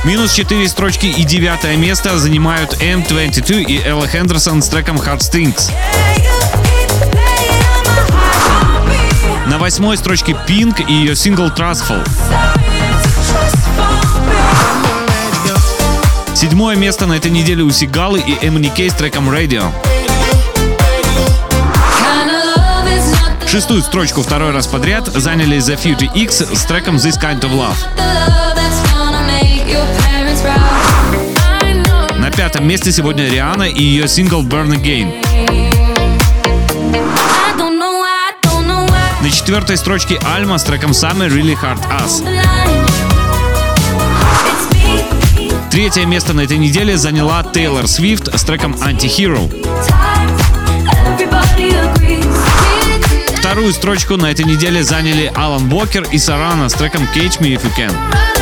Минус 0.06 0.34
4 0.34 0.68
строчки 0.68 1.06
и 1.06 1.24
девятое 1.24 1.78
место 1.78 2.18
занимают 2.20 2.74
M22 2.82 3.64
и 3.64 3.82
Элла 3.88 4.06
Хендерсон 4.06 4.62
с 4.62 4.68
треком 4.68 4.98
Hard 4.98 5.20
Stinks. 5.20 5.72
На 9.48 9.58
восьмой 9.58 9.96
строчке 9.96 10.36
Pink 10.46 10.86
и 10.86 10.94
ее 10.94 11.16
сингл 11.16 11.48
Trustful. 11.48 12.06
Седьмое 16.36 16.76
место 16.76 17.06
на 17.06 17.14
этой 17.14 17.32
неделе 17.32 17.64
у 17.64 17.72
Сигалы 17.72 18.20
и 18.20 18.70
Кей 18.72 18.90
с 18.90 18.94
треком 18.96 19.30
Radio. 19.30 19.72
Шестую 23.48 23.82
строчку 23.82 24.22
второй 24.22 24.52
раз 24.52 24.68
подряд 24.68 25.06
заняли 25.06 25.60
The 25.60 25.82
Future 25.82 26.12
X 26.14 26.42
с 26.42 26.66
треком 26.66 26.98
This 26.98 27.18
Kind 27.18 27.40
of 27.40 27.52
Love. 27.52 28.43
Пятом 32.36 32.68
месте 32.68 32.92
сегодня 32.92 33.30
Риана 33.30 33.64
и 33.64 33.84
ее 33.84 34.08
сингл 34.08 34.44
Burn 34.44 34.70
Again. 34.70 35.14
На 39.22 39.30
четвертой 39.30 39.78
строчке 39.78 40.20
Альма 40.24 40.58
с 40.58 40.64
треком 40.64 40.92
Summer 40.92 41.30
Really 41.30 41.56
Hard 41.60 41.80
Us. 41.90 42.24
Третье 45.70 46.06
место 46.06 46.34
на 46.34 46.42
этой 46.42 46.58
неделе 46.58 46.98
заняла 46.98 47.44
Тейлор 47.44 47.88
Свифт 47.88 48.34
с 48.34 48.44
треком 48.44 48.74
Anti-Hero. 48.74 49.50
Вторую 53.38 53.74
строчку 53.74 54.18
на 54.18 54.32
этой 54.32 54.46
неделе 54.46 54.84
заняли 54.84 55.32
Алан 55.36 55.72
Уокер 55.72 56.04
и 56.12 56.18
Сарана 56.18 56.70
с 56.70 56.74
треком 56.74 57.04
Catch 57.16 57.40
Me 57.40 57.56
If 57.56 57.64
You 57.64 57.72
Can. 57.78 58.33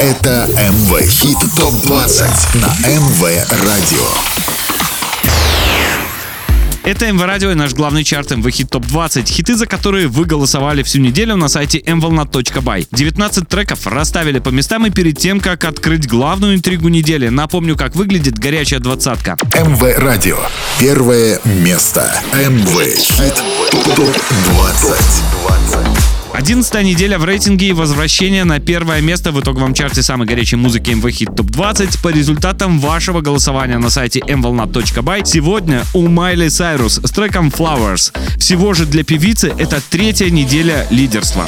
Это 0.00 0.48
МВ 0.56 1.00
Хит 1.10 1.38
ТОП-20 1.56 2.58
на 2.60 2.68
МВ 2.88 3.20
Радио. 3.66 4.06
Это 6.84 7.10
МВ 7.10 7.20
Радио 7.20 7.50
и 7.50 7.54
наш 7.56 7.74
главный 7.74 8.04
чарт 8.04 8.30
МВ 8.30 8.48
Хит 8.48 8.70
Топ 8.70 8.86
20. 8.86 9.28
Хиты, 9.28 9.56
за 9.56 9.66
которые 9.66 10.06
вы 10.06 10.24
голосовали 10.24 10.84
всю 10.84 11.00
неделю 11.00 11.34
на 11.34 11.48
сайте 11.48 11.80
mvolna.by. 11.80 12.86
19 12.92 13.48
треков 13.48 13.88
расставили 13.88 14.38
по 14.38 14.50
местам 14.50 14.86
и 14.86 14.90
перед 14.90 15.18
тем, 15.18 15.40
как 15.40 15.64
открыть 15.64 16.06
главную 16.06 16.54
интригу 16.54 16.86
недели, 16.86 17.26
напомню, 17.28 17.76
как 17.76 17.96
выглядит 17.96 18.38
горячая 18.38 18.78
двадцатка. 18.78 19.36
МВ 19.52 19.82
Радио. 19.98 20.38
Первое 20.78 21.40
место. 21.44 22.22
МВ 22.34 22.96
Хит 22.96 23.34
ТОП-20. 23.96 25.57
11 26.38 26.84
неделя 26.84 27.18
в 27.18 27.24
рейтинге 27.24 27.66
и 27.66 27.72
возвращение 27.72 28.44
на 28.44 28.60
первое 28.60 29.00
место 29.00 29.32
в 29.32 29.40
итоговом 29.40 29.74
чарте 29.74 30.04
самой 30.04 30.28
горячей 30.28 30.54
музыки 30.54 30.92
МВ 30.92 31.10
Хит 31.10 31.34
Топ 31.34 31.46
20 31.46 32.00
по 32.00 32.10
результатам 32.10 32.78
вашего 32.78 33.20
голосования 33.20 33.76
на 33.78 33.90
сайте 33.90 34.20
mvolna.by. 34.20 35.24
Сегодня 35.24 35.82
у 35.94 36.06
Майли 36.06 36.46
Сайрус 36.46 37.00
с 37.02 37.10
треком 37.10 37.48
Flowers. 37.48 38.12
Всего 38.38 38.72
же 38.72 38.86
для 38.86 39.02
певицы 39.02 39.52
это 39.58 39.82
третья 39.90 40.30
неделя 40.30 40.86
лидерства. 40.90 41.44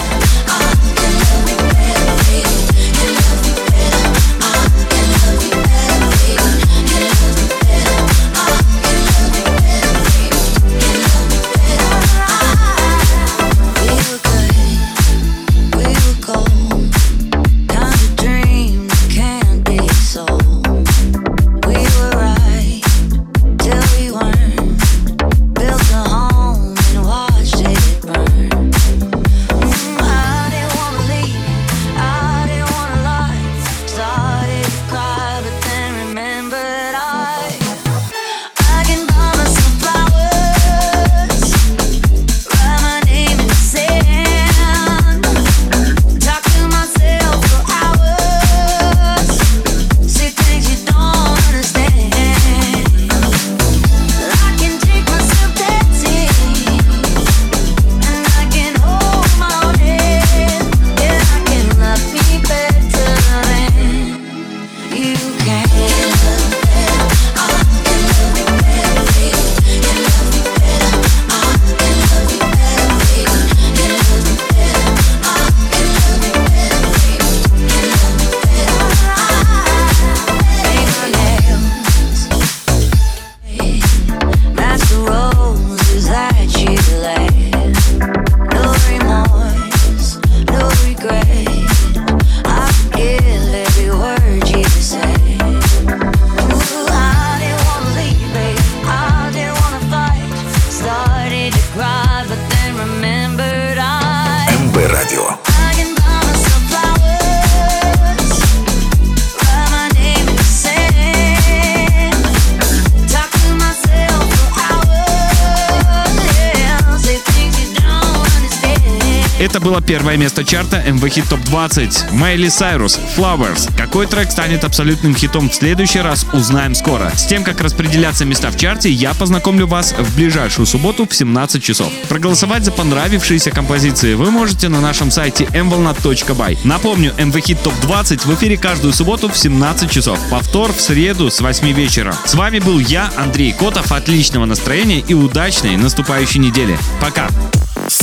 Первое 119.91 120.17
место 120.17 120.45
чарта 120.45 120.85
МВ 120.87 121.05
Хит 121.09 121.29
Топ 121.29 121.41
20. 121.41 122.13
Майли 122.13 122.47
Сайрус, 122.47 123.01
Flowers. 123.17 123.77
Какой 123.77 124.07
трек 124.07 124.31
станет 124.31 124.63
абсолютным 124.63 125.17
хитом 125.17 125.51
в 125.51 125.55
следующий 125.57 125.99
раз, 125.99 126.25
узнаем 126.33 126.77
скоро. 126.77 127.11
С 127.11 127.27
тем, 127.27 127.43
как 127.43 127.61
распределяться 127.61 128.25
места 128.25 128.53
в 128.53 128.57
чарте, 128.57 128.89
я 128.89 129.15
познакомлю 129.15 129.67
вас 129.67 129.93
в 129.99 130.15
ближайшую 130.15 130.67
субботу 130.67 131.09
в 131.09 131.13
17 131.13 131.61
часов. 131.61 131.93
Проголосовать 132.09 132.65
за 132.65 132.71
понравившиеся 132.71 133.51
композиции 133.51 134.15
вы 134.15 134.31
можете 134.31 134.69
на 134.69 134.81
нашем 134.81 135.11
сайте 135.11 135.47
mvolna.by. 135.47 136.59
Напомню, 136.63 137.13
МВ 137.19 137.37
Хит 137.41 137.61
Топ 137.61 137.75
20 137.81 138.27
в 138.27 138.35
эфире 138.37 138.57
каждую 138.57 138.93
субботу 138.93 139.29
в 139.29 139.37
17 139.37 139.91
часов. 139.91 140.21
Повтор 140.31 140.73
в 140.73 140.81
среду 140.81 141.33
с 141.33 141.41
8 141.41 141.67
вечера. 141.73 142.15
С 142.27 142.37
вами 142.37 142.61
был 142.61 142.79
я, 142.79 143.11
Андрей 143.17 143.53
Котов. 143.53 143.91
Отличного 143.91 144.45
настроения 144.45 145.01
и 145.01 145.15
удачной 145.15 145.77
наступающей 145.77 146.39
недели. 146.39 146.79
Пока! 147.01 147.29